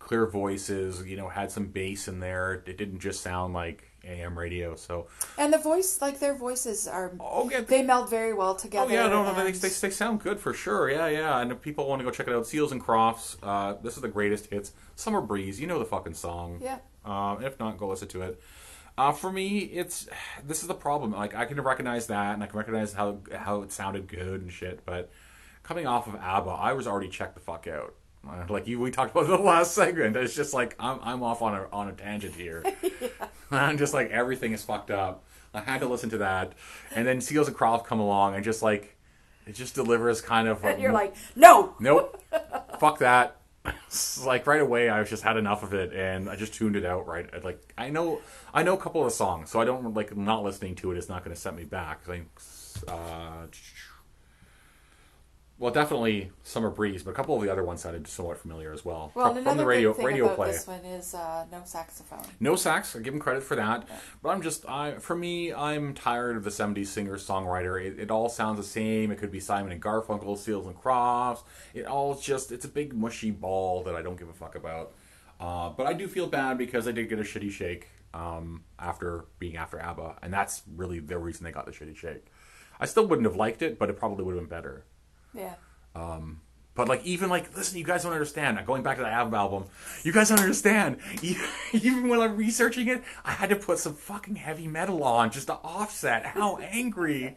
clear 0.01 0.27
voices. 0.27 1.05
You 1.07 1.17
know, 1.17 1.29
had 1.29 1.53
some 1.53 1.67
bass 1.67 2.09
in 2.09 2.19
there. 2.21 2.63
It 2.67 2.77
didn't 2.77 2.99
just 3.01 3.21
sound 3.21 3.55
like 3.55 3.88
AM 4.05 4.39
radio. 4.39 4.75
So, 4.77 5.09
And 5.37 5.53
the 5.53 5.59
voice, 5.59 6.01
like 6.01 6.21
their 6.21 6.35
voices 6.35 6.87
are, 6.89 7.13
oh 7.21 7.51
yeah, 7.51 7.61
they 7.61 7.83
meld 7.83 8.11
very 8.11 8.33
well 8.33 8.55
together. 8.55 8.91
Oh 8.91 8.95
yeah, 8.95 9.09
no, 9.09 9.25
no, 9.25 9.35
they, 9.35 9.53
they, 9.53 9.69
they 9.69 9.91
sound 9.91 10.21
good 10.21 10.41
for 10.41 10.53
sure. 10.55 10.91
Yeah, 10.91 11.09
yeah. 11.09 11.41
And 11.41 11.53
if 11.53 11.61
people 11.61 11.89
want 11.89 12.01
to 12.01 12.05
go 12.05 12.11
check 12.11 12.29
it 12.29 12.35
out, 12.35 12.47
Seals 12.47 12.73
and 12.73 12.81
Crofts. 12.81 13.37
Uh, 13.43 13.75
this 13.83 13.97
is 13.97 14.03
the 14.03 14.09
greatest 14.09 14.47
hits. 14.47 14.73
Summer 14.97 15.21
Breeze. 15.21 15.61
You 15.61 15.67
know 15.67 15.79
the 15.79 15.85
fucking 15.85 16.15
song. 16.15 16.61
Yeah. 16.63 16.79
Um, 17.05 17.43
if 17.43 17.59
not, 17.59 17.79
go 17.79 17.89
listen 17.89 18.09
to 18.09 18.23
it. 18.23 18.41
Uh, 18.97 19.13
for 19.13 19.31
me, 19.31 19.59
it's 19.59 20.09
this 20.45 20.63
is 20.63 20.69
the 20.69 20.75
problem. 20.75 21.13
Like 21.13 21.35
I 21.35 21.45
can 21.45 21.61
recognize 21.61 22.09
that, 22.09 22.35
and 22.35 22.43
I 22.43 22.47
can 22.47 22.59
recognize 22.59 22.93
how 22.93 23.19
how 23.33 23.63
it 23.63 23.71
sounded 23.73 24.09
good 24.09 24.43
and 24.43 24.53
shit. 24.53 24.85
But 24.85 25.11
coming 25.63 25.87
off 25.87 26.09
of 26.09 26.17
ABBA, 26.17 26.51
I 26.51 26.73
was 26.73 26.87
already 26.87 27.09
checked 27.09 27.35
the 27.35 27.41
fuck 27.41 27.67
out. 27.69 27.95
Like 28.49 28.67
you, 28.67 28.81
we 28.81 28.91
talked 28.91 29.13
about 29.13 29.25
in 29.25 29.31
the 29.37 29.39
last 29.39 29.75
segment. 29.75 30.17
It's 30.17 30.35
just 30.35 30.55
like 30.55 30.75
I'm 30.79 30.99
I'm 31.03 31.23
off 31.23 31.43
on 31.43 31.55
a 31.55 31.67
on 31.73 31.89
a 31.89 31.93
tangent 31.93 32.35
here. 32.35 32.65
I'm 33.51 33.79
just 33.79 33.95
like 33.95 34.11
everything 34.11 34.53
is 34.53 34.63
fucked 34.63 34.91
up. 34.91 35.25
I 35.55 35.61
had 35.61 35.81
to 35.81 35.89
listen 35.89 36.11
to 36.11 36.19
that, 36.19 36.53
and 36.95 37.07
then 37.07 37.21
Seals 37.21 37.49
and 37.49 37.57
Croft 37.57 37.87
come 37.87 38.01
along 38.01 38.35
and 38.35 38.45
just 38.45 38.63
like 38.63 38.97
it 39.47 39.55
just 39.55 39.75
delivers 39.75 40.21
kind 40.21 40.47
of. 40.47 40.63
And 40.65 40.81
you're 40.81 40.93
like, 40.93 41.15
no, 41.35 41.75
nope, 41.81 42.23
fuck 42.79 42.99
that. 42.99 43.37
It's 43.87 44.25
like 44.25 44.47
right 44.47 44.61
away, 44.61 44.89
I 44.89 45.03
just 45.05 45.23
had 45.23 45.37
enough 45.37 45.63
of 45.63 45.75
it, 45.75 45.93
and 45.93 46.29
I 46.29 46.37
just 46.37 46.55
tuned 46.55 46.77
it 46.77 46.85
out. 46.85 47.07
Right, 47.07 47.29
I'd 47.35 47.45
like 47.45 47.73
I 47.77 47.91
know 47.91 48.21
I 48.53 48.63
know 48.63 48.75
a 48.75 48.81
couple 48.81 49.05
of 49.05 49.13
songs, 49.13 49.51
so 49.51 49.61
I 49.61 49.65
don't 49.65 49.95
like 49.95 50.17
not 50.17 50.45
listening 50.45 50.75
to 50.77 50.93
it 50.93 50.99
is 50.99 51.09
not 51.09 51.25
going 51.25 51.35
to 51.35 51.41
set 51.41 51.57
me 51.57 51.65
back. 51.65 52.03
I 52.09 52.23
uh, 52.87 53.47
well, 55.59 55.73
definitely 55.73 56.31
Summer 56.45 56.71
Breeze, 56.71 57.03
but 57.03 57.11
a 57.11 57.15
couple 57.15 57.35
of 57.35 57.43
the 57.43 57.51
other 57.51 57.65
ones 57.65 57.83
sounded 57.83 58.07
somewhat 58.07 58.39
familiar 58.39 58.73
as 58.73 58.85
well. 58.85 59.11
Well, 59.15 59.35
from, 59.35 59.43
from 59.43 59.57
the 59.57 59.67
radio 59.67 59.93
thing 59.93 60.07
radio 60.07 60.27
about 60.27 60.37
play. 60.37 60.53
this 60.53 60.67
one 60.67 60.85
is 60.85 61.15
uh, 61.15 61.47
no 61.51 61.63
saxophone. 61.65 62.25
No 62.39 62.55
sax. 62.55 62.95
I 62.95 63.01
give 63.01 63.13
him 63.13 63.19
credit 63.19 63.43
for 63.43 63.57
that. 63.57 63.89
But 64.23 64.29
I'm 64.31 64.41
just, 64.41 64.69
I 64.69 64.99
for 64.99 65.17
me, 65.17 65.53
I'm 65.53 65.95
tired 65.95 66.37
of 66.37 66.45
the 66.45 66.51
'70s 66.51 66.87
singer 66.87 67.17
songwriter. 67.17 67.83
It, 67.85 67.99
it 67.99 68.11
all 68.11 68.29
sounds 68.29 68.59
the 68.59 68.65
same. 68.65 69.11
It 69.11 69.19
could 69.19 69.33
be 69.33 69.41
Simon 69.41 69.73
and 69.73 69.83
Garfunkel, 69.83 70.39
Seals 70.39 70.67
and 70.67 70.77
Crofts. 70.77 71.43
It 71.75 71.87
all 71.87 72.15
just, 72.15 72.53
it's 72.53 72.65
a 72.65 72.69
big 72.69 72.95
mushy 72.95 73.33
ball 73.33 73.83
that 73.83 73.97
I 73.97 74.03
don't 74.03 74.19
give 74.19 74.29
a 74.29 74.35
fuck 74.35 74.55
about. 74.55 74.93
Uh, 75.41 75.71
but 75.71 75.87
I 75.87 75.93
do 75.93 76.07
feel 76.07 76.29
bad 76.29 76.57
because 76.59 76.87
I 76.87 76.93
did 76.93 77.09
get 77.09 77.19
a 77.19 77.23
shitty 77.23 77.51
shake 77.51 77.89
um, 78.15 78.63
after 78.79 79.25
being 79.39 79.57
after 79.57 79.81
ABBA, 79.81 80.19
and 80.23 80.33
that's 80.33 80.63
really 80.77 81.01
the 81.01 81.19
reason 81.19 81.45
they 81.45 81.53
got 81.53 81.67
the 81.67 81.73
shitty 81.73 81.97
shake. 81.97 82.27
I 82.81 82.87
still 82.87 83.07
wouldn't 83.07 83.27
have 83.27 83.37
liked 83.37 83.63
it, 83.63 83.79
but 83.79 83.91
it 83.91 83.97
probably 83.97 84.25
would 84.25 84.37
have 84.37 84.43
been 84.43 84.49
better. 84.49 84.85
Yeah. 85.39 85.55
Um, 85.95 86.41
but 86.79 86.89
like 86.89 87.05
even 87.05 87.29
like 87.29 87.57
listen, 87.57 87.77
you 87.77 87.85
guys 87.85 88.05
don't 88.05 88.13
understand. 88.13 88.65
Going 88.65 88.85
back 88.85 88.99
to 88.99 89.03
the 89.03 89.09
ABBA 89.09 89.37
album, 89.37 89.65
you 90.05 90.13
guys 90.13 90.29
don't 90.29 90.39
understand. 90.39 90.99
Even 91.73 92.09
when 92.09 92.21
I'm 92.21 92.37
researching 92.37 92.87
it, 92.87 93.03
I 93.25 93.33
had 93.33 93.51
to 93.51 93.57
put 93.57 93.81
some 93.81 93.95
fucking 93.95 94.37
heavy 94.37 94.69
metal 94.69 95.03
on 95.03 95.33
just 95.33 95.49
to 95.49 95.55
offset 95.55 96.25
how 96.25 96.57
angry. 96.63 97.37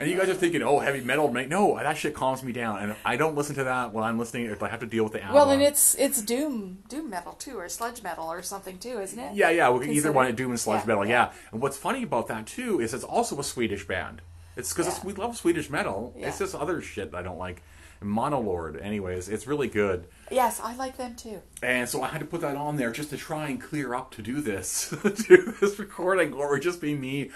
And 0.00 0.10
you 0.10 0.16
guys 0.16 0.30
are 0.30 0.34
thinking, 0.34 0.62
oh, 0.62 0.78
heavy 0.80 1.02
metal, 1.02 1.30
mate. 1.30 1.48
No, 1.50 1.76
that 1.76 1.96
shit 1.96 2.14
calms 2.14 2.42
me 2.42 2.52
down, 2.52 2.78
and 2.78 2.96
I 3.04 3.16
don't 3.16 3.36
listen 3.36 3.54
to 3.56 3.64
that 3.64 3.92
when 3.92 4.02
I'm 4.02 4.18
listening. 4.18 4.46
If 4.46 4.62
I 4.62 4.68
have 4.68 4.80
to 4.80 4.86
deal 4.86 5.04
with 5.04 5.12
the 5.12 5.22
ABBA. 5.22 5.34
Well, 5.34 5.50
and 5.50 5.62
it's 5.62 5.94
it's 5.94 6.20
doom 6.20 6.82
doom 6.88 7.08
metal 7.08 7.34
too, 7.34 7.56
or 7.56 7.68
sludge 7.68 8.02
metal, 8.02 8.24
or 8.24 8.42
something 8.42 8.78
too, 8.78 8.98
isn't 8.98 9.18
it? 9.18 9.34
yeah, 9.34 9.50
yeah. 9.50 9.70
We, 9.70 9.90
either 9.90 10.10
one, 10.10 10.34
Doom 10.34 10.50
and 10.50 10.58
Sludge 10.58 10.80
yeah, 10.80 10.86
Metal. 10.86 11.06
Yeah. 11.06 11.26
yeah. 11.26 11.32
And 11.52 11.62
what's 11.62 11.76
funny 11.76 12.02
about 12.02 12.26
that 12.28 12.46
too 12.46 12.80
is 12.80 12.94
it's 12.94 13.04
also 13.04 13.38
a 13.38 13.44
Swedish 13.44 13.86
band. 13.86 14.22
It's 14.56 14.72
because 14.72 14.98
Yeah. 14.98 15.04
we 15.04 15.12
love 15.14 15.36
Swedish 15.36 15.70
metal. 15.70 16.12
It's 16.16 16.40
Yeah. 16.40 16.44
just 16.46 16.54
other 16.54 16.80
shit 16.82 17.14
I 17.14 17.22
don't 17.22 17.38
like. 17.38 17.62
Monolord, 18.02 18.82
anyways, 18.82 19.28
it's 19.28 19.46
really 19.46 19.68
good. 19.68 20.06
Yes, 20.30 20.58
I 20.58 20.74
like 20.74 20.96
them 20.96 21.14
too. 21.16 21.42
And 21.62 21.86
so 21.88 22.02
I 22.02 22.08
had 22.08 22.20
to 22.20 22.26
put 22.26 22.40
that 22.40 22.56
on 22.56 22.76
there 22.76 22.90
just 22.92 23.10
to 23.10 23.18
try 23.18 23.48
and 23.48 23.60
clear 23.60 23.94
up 23.94 24.10
to 24.12 24.22
do 24.22 24.40
this, 24.40 24.88
do 25.28 25.54
this 25.60 25.78
recording, 25.78 26.32
or 26.32 26.46
it 26.46 26.50
would 26.52 26.62
just 26.62 26.80
be 26.80 26.94
me 26.94 27.30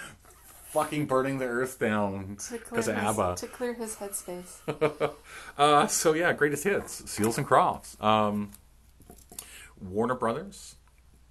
fucking 0.70 1.04
burning 1.06 1.38
the 1.38 1.44
earth 1.44 1.78
down 1.78 2.38
because 2.50 2.86
his, 2.86 2.88
ABBA. 2.88 3.34
to 3.36 3.46
clear 3.46 3.74
his 3.74 3.96
headspace. 3.96 4.60
Uh, 5.58 5.86
so 5.86 6.14
yeah, 6.14 6.32
greatest 6.32 6.64
hits, 6.64 7.08
Seals 7.10 7.36
and 7.38 7.46
Crofts, 7.46 7.96
um, 8.02 8.50
Warner 9.80 10.14
Brothers, 10.16 10.76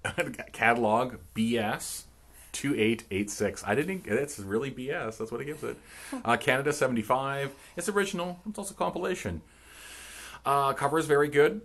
catalog 0.52 1.16
BS. 1.34 2.04
2886. 2.54 3.62
I 3.66 3.74
didn't. 3.74 4.06
It's 4.06 4.38
really 4.38 4.70
BS. 4.70 5.18
That's 5.18 5.30
what 5.32 5.40
it 5.40 5.46
gives 5.46 5.62
it. 5.64 5.76
Uh, 6.24 6.36
Canada 6.36 6.72
75. 6.72 7.54
It's 7.76 7.88
original. 7.88 8.38
It's 8.48 8.58
also 8.58 8.74
compilation. 8.74 9.42
Uh, 10.46 10.72
cover 10.72 10.98
is 10.98 11.06
very 11.06 11.28
good. 11.28 11.62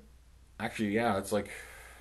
Actually, 0.59 0.89
yeah, 0.89 1.17
it's 1.17 1.31
like 1.31 1.49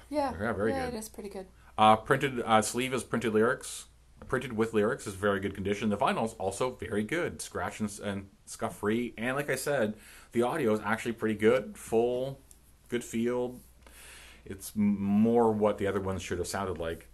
Yeah, 0.09 0.33
Yeah, 0.41 0.53
very 0.53 0.73
yeah, 0.73 0.87
good. 0.87 0.95
it 0.95 0.99
is 0.99 1.09
pretty 1.09 1.29
good. 1.29 1.47
Uh, 1.77 1.97
printed 1.97 2.41
uh, 2.45 2.63
sleeve 2.63 2.93
is 2.93 3.05
printed 3.05 3.35
lyrics. 3.35 3.87
Printed 4.29 4.53
with 4.55 4.75
lyrics 4.75 5.07
is 5.07 5.15
very 5.15 5.41
good 5.41 5.55
condition. 5.55 5.89
The 5.91 5.97
vinyl 5.97 6.25
is 6.27 6.35
also 6.35 6.75
very 6.75 7.05
good, 7.05 7.41
scratch 7.41 7.81
and, 7.81 8.01
and 8.03 8.29
scuff 8.47 8.77
free. 8.79 9.15
And 9.17 9.37
like 9.37 9.49
I 9.51 9.55
said, 9.55 9.95
the 10.33 10.43
audio 10.43 10.73
is 10.73 10.81
actually 10.85 11.13
pretty 11.13 11.37
good, 11.37 11.77
full, 11.79 12.41
good 12.89 13.05
feel. 13.05 13.61
It's 14.45 14.73
more 14.75 15.53
what 15.53 15.79
the 15.79 15.87
other 15.87 16.01
ones 16.01 16.23
should 16.23 16.39
have 16.39 16.49
sounded 16.49 16.79
like. 16.79 17.08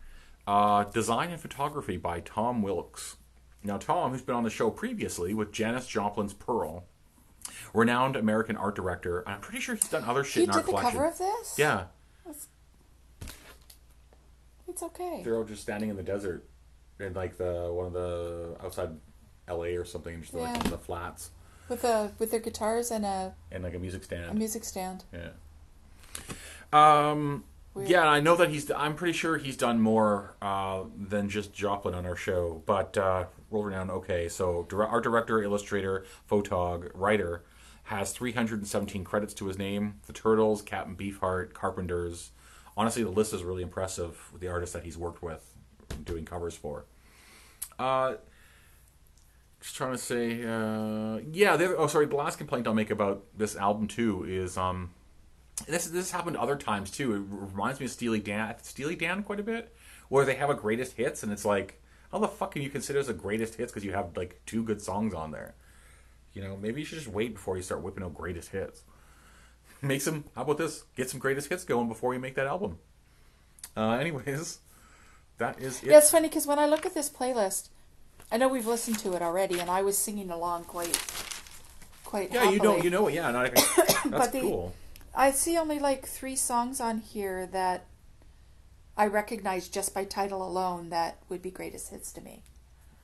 Uh, 0.46 0.84
design 0.84 1.30
and 1.30 1.40
photography 1.40 1.96
by 1.96 2.20
Tom 2.20 2.60
Wilkes. 2.62 3.16
Now, 3.62 3.78
Tom, 3.78 4.10
who's 4.12 4.20
been 4.22 4.34
on 4.34 4.44
the 4.44 4.50
show 4.50 4.70
previously 4.70 5.32
with 5.32 5.52
Janis 5.52 5.86
Joplin's 5.86 6.34
Pearl, 6.34 6.84
renowned 7.72 8.14
American 8.16 8.56
art 8.56 8.74
director. 8.74 9.26
I'm 9.26 9.40
pretty 9.40 9.60
sure 9.60 9.74
he's 9.74 9.88
done 9.88 10.04
other 10.04 10.22
shit 10.22 10.42
He 10.42 10.44
in 10.44 10.50
our 10.50 10.56
did 10.58 10.66
the 10.66 10.68
collection. 10.70 10.92
cover 10.92 11.06
of 11.06 11.16
this. 11.18 11.54
yeah, 11.58 11.84
it's 14.68 14.82
okay. 14.82 15.20
they're 15.24 15.36
all 15.36 15.44
just 15.44 15.62
standing 15.62 15.88
in 15.90 15.96
the 15.96 16.02
desert 16.02 16.46
in 17.00 17.12
like 17.14 17.36
the 17.38 17.70
one 17.72 17.86
of 17.86 17.92
the 17.92 18.56
outside 18.62 18.90
LA 19.48 19.76
or 19.78 19.84
something, 19.84 20.20
just 20.20 20.34
like 20.34 20.54
Yeah. 20.64 20.70
the 20.70 20.78
flats 20.78 21.30
With 21.68 21.84
a 21.84 22.12
with 22.18 22.30
their 22.30 22.40
guitars 22.40 22.90
and 22.90 23.04
a, 23.04 23.34
and 23.50 23.62
like 23.62 23.74
a 23.74 23.78
music 23.78 24.04
stand. 24.04 24.30
a 24.30 24.34
music 24.34 24.64
stand. 24.64 25.04
yeah. 25.12 25.30
Um. 26.72 27.44
Weird. 27.74 27.88
Yeah, 27.88 28.06
I 28.06 28.20
know 28.20 28.36
that 28.36 28.50
he's. 28.50 28.70
I'm 28.70 28.94
pretty 28.94 29.14
sure 29.14 29.36
he's 29.36 29.56
done 29.56 29.80
more 29.80 30.36
uh, 30.40 30.84
than 30.96 31.28
just 31.28 31.52
Joplin 31.52 31.94
on 31.94 32.06
our 32.06 32.14
show. 32.14 32.62
But 32.66 32.96
uh, 32.96 33.24
world 33.50 33.66
renowned. 33.66 33.90
Okay, 33.90 34.28
so 34.28 34.66
art 34.72 35.02
director, 35.02 35.42
illustrator, 35.42 36.04
photog, 36.30 36.90
writer 36.94 37.44
has 37.84 38.12
317 38.12 39.04
credits 39.04 39.34
to 39.34 39.46
his 39.46 39.58
name. 39.58 40.00
The 40.06 40.12
Turtles, 40.12 40.62
Captain 40.62 40.96
Beefheart, 40.96 41.52
Carpenters. 41.52 42.30
Honestly, 42.76 43.02
the 43.02 43.10
list 43.10 43.34
is 43.34 43.42
really 43.42 43.62
impressive 43.62 44.30
with 44.32 44.40
the 44.40 44.48
artists 44.48 44.72
that 44.72 44.84
he's 44.84 44.96
worked 44.96 45.22
with, 45.22 45.54
doing 46.04 46.24
covers 46.24 46.56
for. 46.56 46.86
Uh, 47.78 48.14
just 49.60 49.76
trying 49.76 49.92
to 49.92 49.98
say, 49.98 50.44
uh, 50.44 51.20
yeah. 51.32 51.56
The 51.56 51.64
other, 51.66 51.78
oh, 51.78 51.86
sorry. 51.88 52.06
The 52.06 52.16
last 52.16 52.36
complaint 52.38 52.66
I'll 52.66 52.74
make 52.74 52.90
about 52.90 53.24
this 53.36 53.56
album 53.56 53.88
too 53.88 54.24
is 54.24 54.56
um, 54.56 54.90
this 55.66 55.86
this 55.86 56.10
happened 56.10 56.36
other 56.36 56.56
times 56.56 56.90
too. 56.90 57.14
It 57.14 57.22
reminds 57.28 57.80
me 57.80 57.86
of 57.86 57.92
Steely 57.92 58.20
Dan, 58.20 58.54
Steely 58.62 58.96
Dan 58.96 59.22
quite 59.22 59.40
a 59.40 59.44
bit, 59.44 59.74
where 60.08 60.24
they 60.24 60.34
have 60.34 60.50
a 60.50 60.54
greatest 60.54 60.96
hits, 60.96 61.22
and 61.22 61.32
it's 61.32 61.44
like, 61.44 61.80
how 62.12 62.18
the 62.18 62.28
fuck 62.28 62.52
can 62.52 62.62
you 62.62 62.70
consider 62.70 62.98
this 62.98 63.08
a 63.08 63.14
greatest 63.14 63.54
hits 63.54 63.72
because 63.72 63.84
you 63.84 63.92
have 63.92 64.16
like 64.16 64.40
two 64.46 64.62
good 64.64 64.82
songs 64.82 65.14
on 65.14 65.30
there? 65.30 65.54
You 66.32 66.42
know, 66.42 66.56
maybe 66.56 66.80
you 66.80 66.84
should 66.86 66.98
just 66.98 67.08
wait 67.10 67.34
before 67.34 67.56
you 67.56 67.62
start 67.62 67.82
whipping 67.82 68.02
out 68.02 68.14
greatest 68.14 68.50
hits. 68.50 68.82
Make 69.82 70.00
some. 70.00 70.24
How 70.34 70.42
about 70.42 70.58
this? 70.58 70.84
Get 70.96 71.10
some 71.10 71.20
greatest 71.20 71.48
hits 71.48 71.62
going 71.64 71.88
before 71.88 72.14
you 72.14 72.20
make 72.20 72.34
that 72.36 72.46
album. 72.46 72.78
Uh, 73.76 73.90
anyways, 73.92 74.58
that 75.38 75.60
is 75.60 75.82
it. 75.82 75.90
Yeah, 75.90 75.98
it's 75.98 76.10
funny 76.10 76.28
because 76.28 76.46
when 76.46 76.58
I 76.58 76.66
look 76.66 76.84
at 76.86 76.94
this 76.94 77.08
playlist, 77.10 77.68
I 78.32 78.36
know 78.38 78.48
we've 78.48 78.66
listened 78.66 78.98
to 79.00 79.12
it 79.14 79.22
already, 79.22 79.60
and 79.60 79.70
I 79.70 79.82
was 79.82 79.96
singing 79.98 80.30
along 80.30 80.64
quite 80.64 80.96
quite 82.04 82.32
Yeah, 82.32 82.40
happily. 82.44 82.56
you 82.56 82.62
know, 82.62 82.76
you 82.78 82.90
know, 82.90 83.06
it. 83.08 83.14
yeah, 83.14 83.30
not 83.30 83.54
that's 83.54 84.02
But 84.06 84.32
the- 84.32 84.40
cool. 84.40 84.74
I 85.14 85.30
see 85.30 85.56
only 85.56 85.78
like 85.78 86.06
three 86.06 86.36
songs 86.36 86.80
on 86.80 86.98
here 86.98 87.46
that 87.46 87.86
I 88.96 89.06
recognize 89.06 89.68
just 89.68 89.94
by 89.94 90.04
title 90.04 90.46
alone 90.46 90.90
that 90.90 91.18
would 91.28 91.42
be 91.42 91.50
greatest 91.50 91.90
hits 91.90 92.12
to 92.12 92.20
me. 92.20 92.42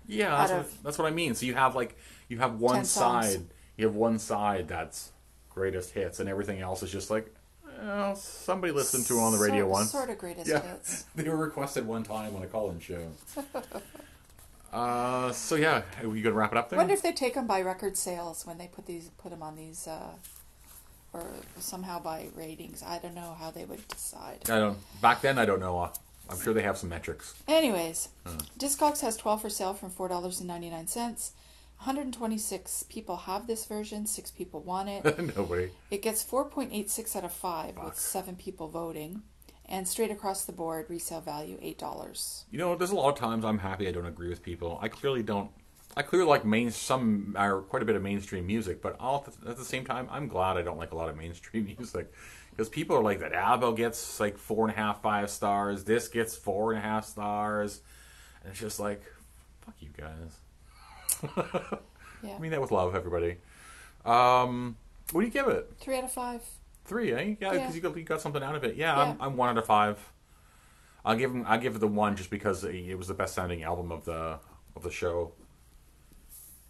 Yeah, 0.06 0.30
that's 0.46 0.52
what, 0.52 0.82
that's 0.82 0.98
what 0.98 1.06
I 1.06 1.10
mean. 1.14 1.34
So 1.34 1.46
you 1.46 1.54
have 1.54 1.74
like 1.76 1.96
you 2.28 2.38
have 2.38 2.58
one 2.58 2.76
10 2.76 2.84
songs. 2.84 3.26
side, 3.32 3.42
you 3.76 3.86
have 3.86 3.94
one 3.94 4.18
side 4.18 4.66
that's 4.68 5.10
greatest 5.50 5.92
hits, 5.92 6.20
and 6.20 6.28
everything 6.28 6.60
else 6.60 6.82
is 6.82 6.90
just 6.90 7.10
like, 7.10 7.32
well, 7.80 8.16
somebody 8.16 8.72
listened 8.72 9.06
to 9.06 9.18
it 9.18 9.20
on 9.20 9.32
the 9.32 9.38
radio 9.38 9.60
sort, 9.60 9.70
once. 9.70 9.90
Sort 9.92 10.10
of 10.10 10.18
greatest 10.18 10.48
Yeah. 10.48 10.60
hits. 10.62 11.04
They 11.14 11.28
were 11.28 11.36
requested 11.36 11.86
one 11.86 12.02
time 12.02 12.34
on 12.34 12.42
a 12.42 12.46
call-in 12.46 12.80
show. 12.80 13.08
uh, 14.72 15.32
so 15.32 15.54
yeah, 15.56 15.82
are 16.02 16.14
you 16.16 16.22
gonna 16.22 16.34
wrap 16.34 16.52
it 16.52 16.58
up 16.58 16.66
I 16.66 16.68
there? 16.70 16.78
wonder 16.78 16.94
if 16.94 17.02
they 17.02 17.12
take 17.12 17.34
them 17.34 17.46
by 17.46 17.60
record 17.62 17.96
sales 17.96 18.46
when 18.46 18.58
they 18.58 18.66
put 18.68 18.86
these 18.86 19.10
put 19.18 19.30
them 19.30 19.42
on 19.42 19.56
these, 19.56 19.86
uh, 19.86 20.12
or 21.12 21.24
somehow 21.58 22.00
by 22.00 22.28
ratings. 22.34 22.82
I 22.82 22.98
don't 22.98 23.14
know 23.14 23.36
how 23.38 23.50
they 23.50 23.64
would 23.64 23.86
decide. 23.88 24.48
I 24.48 24.58
don't. 24.58 24.78
Back 25.00 25.22
then, 25.22 25.38
I 25.38 25.44
don't 25.44 25.60
know. 25.60 25.78
Uh, 25.78 25.90
I'm 26.28 26.40
sure 26.40 26.54
they 26.54 26.62
have 26.62 26.78
some 26.78 26.88
metrics. 26.88 27.34
Anyways, 27.48 28.08
Discogs 28.58 29.00
has 29.00 29.16
12 29.16 29.42
for 29.42 29.50
sale 29.50 29.74
from 29.74 29.90
$4.99. 29.90 31.30
126 31.84 32.82
people 32.84 33.16
have 33.16 33.46
this 33.46 33.64
version, 33.64 34.06
6 34.06 34.30
people 34.32 34.60
want 34.60 34.88
it. 34.90 35.36
Nobody. 35.36 35.70
It 35.90 36.02
gets 36.02 36.22
4.86 36.22 37.16
out 37.16 37.24
of 37.24 37.32
5 37.32 37.74
Fuck. 37.74 37.84
with 37.84 37.98
7 37.98 38.36
people 38.36 38.68
voting. 38.68 39.22
And 39.66 39.88
straight 39.88 40.10
across 40.10 40.44
the 40.44 40.52
board, 40.52 40.86
resale 40.88 41.20
value 41.20 41.56
$8. 41.60 42.44
You 42.50 42.58
know, 42.58 42.76
there's 42.76 42.90
a 42.90 42.94
lot 42.96 43.08
of 43.08 43.18
times 43.18 43.44
I'm 43.44 43.58
happy 43.58 43.88
I 43.88 43.92
don't 43.92 44.04
agree 44.06 44.28
with 44.28 44.42
people. 44.42 44.78
I 44.82 44.88
clearly 44.88 45.22
don't. 45.22 45.50
I 45.96 46.02
clearly 46.02 46.28
like 46.28 46.44
main 46.44 46.70
some 46.70 47.34
or 47.38 47.62
quite 47.62 47.82
a 47.82 47.84
bit 47.84 47.96
of 47.96 48.02
mainstream 48.02 48.46
music, 48.46 48.80
but 48.80 48.96
all 49.00 49.26
at 49.46 49.56
the, 49.56 49.64
same 49.64 49.84
time, 49.84 50.08
I'm 50.10 50.28
glad 50.28 50.56
I 50.56 50.62
don't 50.62 50.78
like 50.78 50.92
a 50.92 50.96
lot 50.96 51.08
of 51.08 51.16
mainstream 51.16 51.64
music 51.78 52.12
because 52.50 52.68
people 52.68 52.96
are 52.96 53.02
like 53.02 53.20
that. 53.20 53.32
ABBA 53.32 53.72
gets 53.74 54.20
like 54.20 54.38
four 54.38 54.68
and 54.68 54.76
a 54.76 54.78
half, 54.80 55.02
five 55.02 55.30
stars. 55.30 55.84
This 55.84 56.08
gets 56.08 56.36
four 56.36 56.72
and 56.72 56.78
a 56.78 56.82
half 56.82 57.06
stars, 57.06 57.80
and 58.42 58.52
it's 58.52 58.60
just 58.60 58.78
like, 58.78 59.02
fuck 59.64 59.74
you 59.80 59.90
guys. 59.96 61.78
Yeah. 62.22 62.34
I 62.34 62.38
mean 62.38 62.50
that 62.50 62.60
with 62.60 62.70
love, 62.70 62.94
everybody. 62.94 63.36
Um, 64.04 64.76
what 65.12 65.22
do 65.22 65.26
you 65.26 65.32
give 65.32 65.48
it? 65.48 65.72
3 65.80 65.96
out 65.96 66.04
of 66.04 66.12
5. 66.12 66.42
Three, 66.84 67.12
eh? 67.12 67.36
Yeah, 67.40 67.52
because 67.52 67.56
Yeah. 67.56 67.72
you 67.72 67.80
got 67.80 67.96
you 67.96 68.02
got 68.02 68.20
something 68.20 68.42
out 68.42 68.54
of 68.56 68.64
it. 68.64 68.76
Yeah, 68.76 68.96
Yeah. 68.96 69.02
I'm, 69.02 69.16
I'm 69.20 69.36
one 69.36 69.48
out 69.48 69.58
of 69.58 69.64
five. 69.66 69.98
I'll 71.04 71.16
give 71.16 71.30
him. 71.30 71.44
I 71.46 71.56
give 71.56 71.76
it 71.76 71.78
the 71.78 71.86
one 71.86 72.16
just 72.16 72.30
because 72.30 72.64
it 72.64 72.98
was 72.98 73.08
the 73.08 73.14
best 73.14 73.34
sounding 73.34 73.62
album 73.62 73.92
of 73.92 74.04
the 74.04 74.38
of 74.74 74.82
the 74.82 74.90
show. 74.90 75.32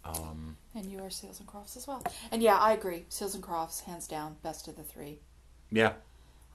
Um, 0.03 0.57
And 0.75 0.85
you 0.91 0.99
are 1.03 1.09
Seals 1.09 1.39
and 1.39 1.47
Crofts 1.47 1.77
as 1.77 1.87
well. 1.87 2.03
And 2.31 2.41
yeah, 2.41 2.57
I 2.57 2.73
agree. 2.73 3.05
Seals 3.09 3.35
and 3.35 3.43
Crofts, 3.43 3.81
hands 3.81 4.07
down, 4.07 4.37
best 4.43 4.67
of 4.67 4.75
the 4.75 4.83
three. 4.83 5.19
yeah, 5.69 5.93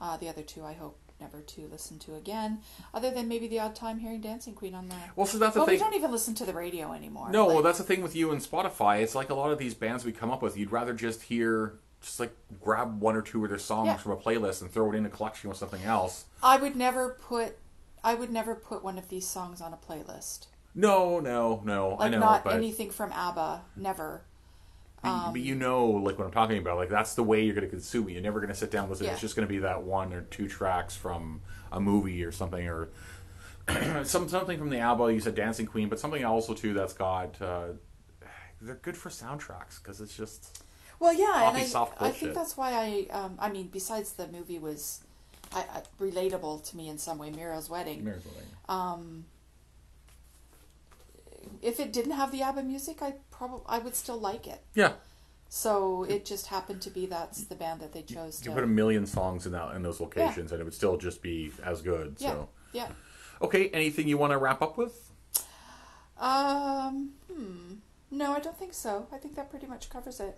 Uh, 0.01 0.17
the 0.17 0.27
other 0.29 0.43
two, 0.43 0.63
I 0.63 0.73
hope 0.73 0.97
never 1.19 1.41
to 1.41 1.61
listen 1.71 1.97
to 1.97 2.13
again, 2.13 2.59
other 2.93 3.09
than 3.09 3.27
maybe 3.27 3.47
the 3.47 3.59
odd 3.59 3.75
time 3.75 3.97
hearing 3.99 4.21
Dancing 4.21 4.53
Queen 4.53 4.75
on 4.75 4.87
the. 4.89 4.95
Well, 5.15 5.25
so 5.25 5.39
that's 5.39 5.55
the 5.55 5.61
well, 5.61 5.67
we 5.67 5.77
don't 5.77 5.95
even 5.95 6.11
listen 6.11 6.35
to 6.35 6.45
the 6.45 6.53
radio 6.53 6.93
anymore. 6.93 7.31
no, 7.31 7.47
well, 7.47 7.63
that's 7.63 7.79
the 7.79 7.83
thing 7.83 8.01
with 8.03 8.15
you 8.15 8.31
and 8.31 8.39
Spotify. 8.41 9.01
It's 9.01 9.15
like 9.15 9.29
a 9.31 9.33
lot 9.33 9.51
of 9.51 9.57
these 9.57 9.73
bands 9.73 10.05
we 10.05 10.11
come 10.11 10.29
up 10.29 10.43
with. 10.43 10.55
You'd 10.57 10.71
rather 10.71 10.93
just 10.93 11.23
hear, 11.23 11.79
just 12.01 12.19
like 12.19 12.35
grab 12.61 13.01
one 13.01 13.15
or 13.15 13.23
two 13.23 13.43
of 13.43 13.49
their 13.49 13.57
songs 13.57 13.87
Yeah. 13.87 13.97
from 13.97 14.11
a 14.11 14.17
playlist 14.17 14.61
and 14.61 14.69
throw 14.69 14.91
it 14.91 14.95
in 14.95 15.05
a 15.07 15.09
collection 15.09 15.49
with 15.49 15.57
something 15.57 15.81
else. 15.83 16.25
I 16.43 16.57
would 16.57 16.75
never 16.75 17.17
put. 17.19 17.57
I 18.03 18.13
would 18.13 18.29
never 18.31 18.53
put 18.53 18.83
one 18.83 18.99
of 18.99 19.09
these 19.09 19.27
songs 19.27 19.59
on 19.59 19.73
a 19.73 19.77
playlist. 19.77 20.45
No, 20.77 21.19
no, 21.19 21.63
no. 21.65 21.93
I 21.93 22.03
Like 22.03 22.11
know, 22.11 22.19
not 22.19 22.43
but 22.43 22.53
anything 22.53 22.91
from 22.91 23.11
ABBA. 23.11 23.63
Never. 23.75 24.21
But, 25.01 25.31
but 25.31 25.41
you 25.41 25.55
know, 25.55 25.87
like 25.87 26.19
what 26.19 26.25
I'm 26.25 26.31
talking 26.31 26.59
about, 26.59 26.77
like 26.77 26.89
that's 26.89 27.15
the 27.15 27.23
way 27.23 27.43
you're 27.43 27.55
going 27.55 27.65
to 27.65 27.69
consume 27.69 28.07
it. 28.09 28.13
You're 28.13 28.21
never 28.21 28.39
going 28.39 28.53
to 28.53 28.55
sit 28.55 28.69
down 28.69 28.87
with 28.87 29.01
it. 29.01 29.05
Yeah. 29.05 29.11
It's 29.13 29.21
just 29.21 29.35
going 29.35 29.47
to 29.47 29.51
be 29.51 29.59
that 29.59 29.81
one 29.81 30.13
or 30.13 30.21
two 30.21 30.47
tracks 30.47 30.95
from 30.95 31.41
a 31.71 31.79
movie 31.79 32.23
or 32.23 32.31
something, 32.31 32.67
or 32.67 32.89
some 34.03 34.29
something 34.29 34.59
from 34.59 34.69
the 34.69 34.77
album. 34.77 35.11
You 35.11 35.19
said 35.19 35.33
Dancing 35.33 35.65
Queen, 35.65 35.89
but 35.89 35.99
something 35.99 36.23
also 36.23 36.53
too 36.53 36.73
that's 36.75 36.93
got. 36.93 37.41
Uh, 37.41 37.69
they're 38.61 38.75
good 38.75 38.97
for 38.97 39.09
soundtracks 39.09 39.81
because 39.81 39.99
it's 39.99 40.15
just 40.15 40.63
Well, 40.99 41.13
yeah, 41.13 41.49
and 41.49 41.57
I, 41.57 42.07
I 42.07 42.11
think 42.11 42.35
that's 42.35 42.55
why 42.55 42.73
I. 42.73 43.15
Um, 43.15 43.35
I 43.39 43.49
mean, 43.49 43.69
besides 43.71 44.13
the 44.13 44.27
movie 44.27 44.59
was, 44.59 45.01
I, 45.53 45.61
I, 45.61 46.03
relatable 46.03 46.69
to 46.69 46.77
me 46.77 46.87
in 46.87 46.97
some 46.99 47.17
way. 47.17 47.31
Muriel's 47.31 47.69
Wedding. 47.69 48.03
Um, 48.67 49.25
if 51.61 51.79
it 51.79 51.91
didn't 51.93 52.11
have 52.13 52.31
the 52.31 52.41
ABBA 52.41 52.63
music, 52.63 53.01
I 53.01 53.15
probably 53.31 53.61
I 53.67 53.79
would 53.79 53.95
still 53.95 54.19
like 54.19 54.47
it. 54.47 54.61
yeah. 54.73 54.93
So 55.49 56.03
it 56.03 56.25
just 56.25 56.47
happened 56.47 56.81
to 56.81 56.89
be 56.89 57.05
that's 57.05 57.45
the 57.45 57.55
band 57.55 57.79
that 57.79 57.93
they 57.93 58.01
chose 58.01 58.41
You 58.43 58.49
to. 58.51 58.55
put 58.55 58.63
a 58.65 58.67
million 58.67 59.05
songs 59.05 59.45
in 59.45 59.53
that 59.53 59.73
in 59.75 59.81
those 59.81 60.01
locations, 60.01 60.51
and 60.51 60.59
it 60.59 60.63
would 60.65 60.73
still 60.73 60.97
just 60.97 61.21
be 61.21 61.51
as 61.63 61.81
good. 61.81 62.17
yeah, 62.19 62.31
So 62.31 62.49
yeah. 62.73 62.87
okay, 63.41 63.69
anything 63.69 64.09
you 64.09 64.17
want 64.17 64.31
to 64.33 64.37
wrap 64.37 64.61
up 64.61 64.77
with? 64.77 65.09
Um, 66.19 67.11
hmm. 67.31 67.75
No, 68.11 68.33
I 68.33 68.39
don't 68.41 68.57
think 68.57 68.73
so. 68.73 69.07
I 69.11 69.17
think 69.17 69.35
that 69.35 69.49
pretty 69.49 69.67
much 69.67 69.89
covers 69.89 70.19
it. 70.19 70.37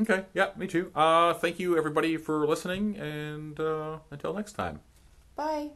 Okay, 0.00 0.24
yeah, 0.32 0.50
me 0.56 0.66
too. 0.66 0.92
Uh, 0.94 1.34
thank 1.34 1.58
you 1.58 1.76
everybody 1.76 2.16
for 2.16 2.46
listening, 2.46 2.96
and 2.96 3.58
uh, 3.60 3.98
until 4.10 4.32
next 4.32 4.52
time. 4.54 4.80
Bye. 5.36 5.72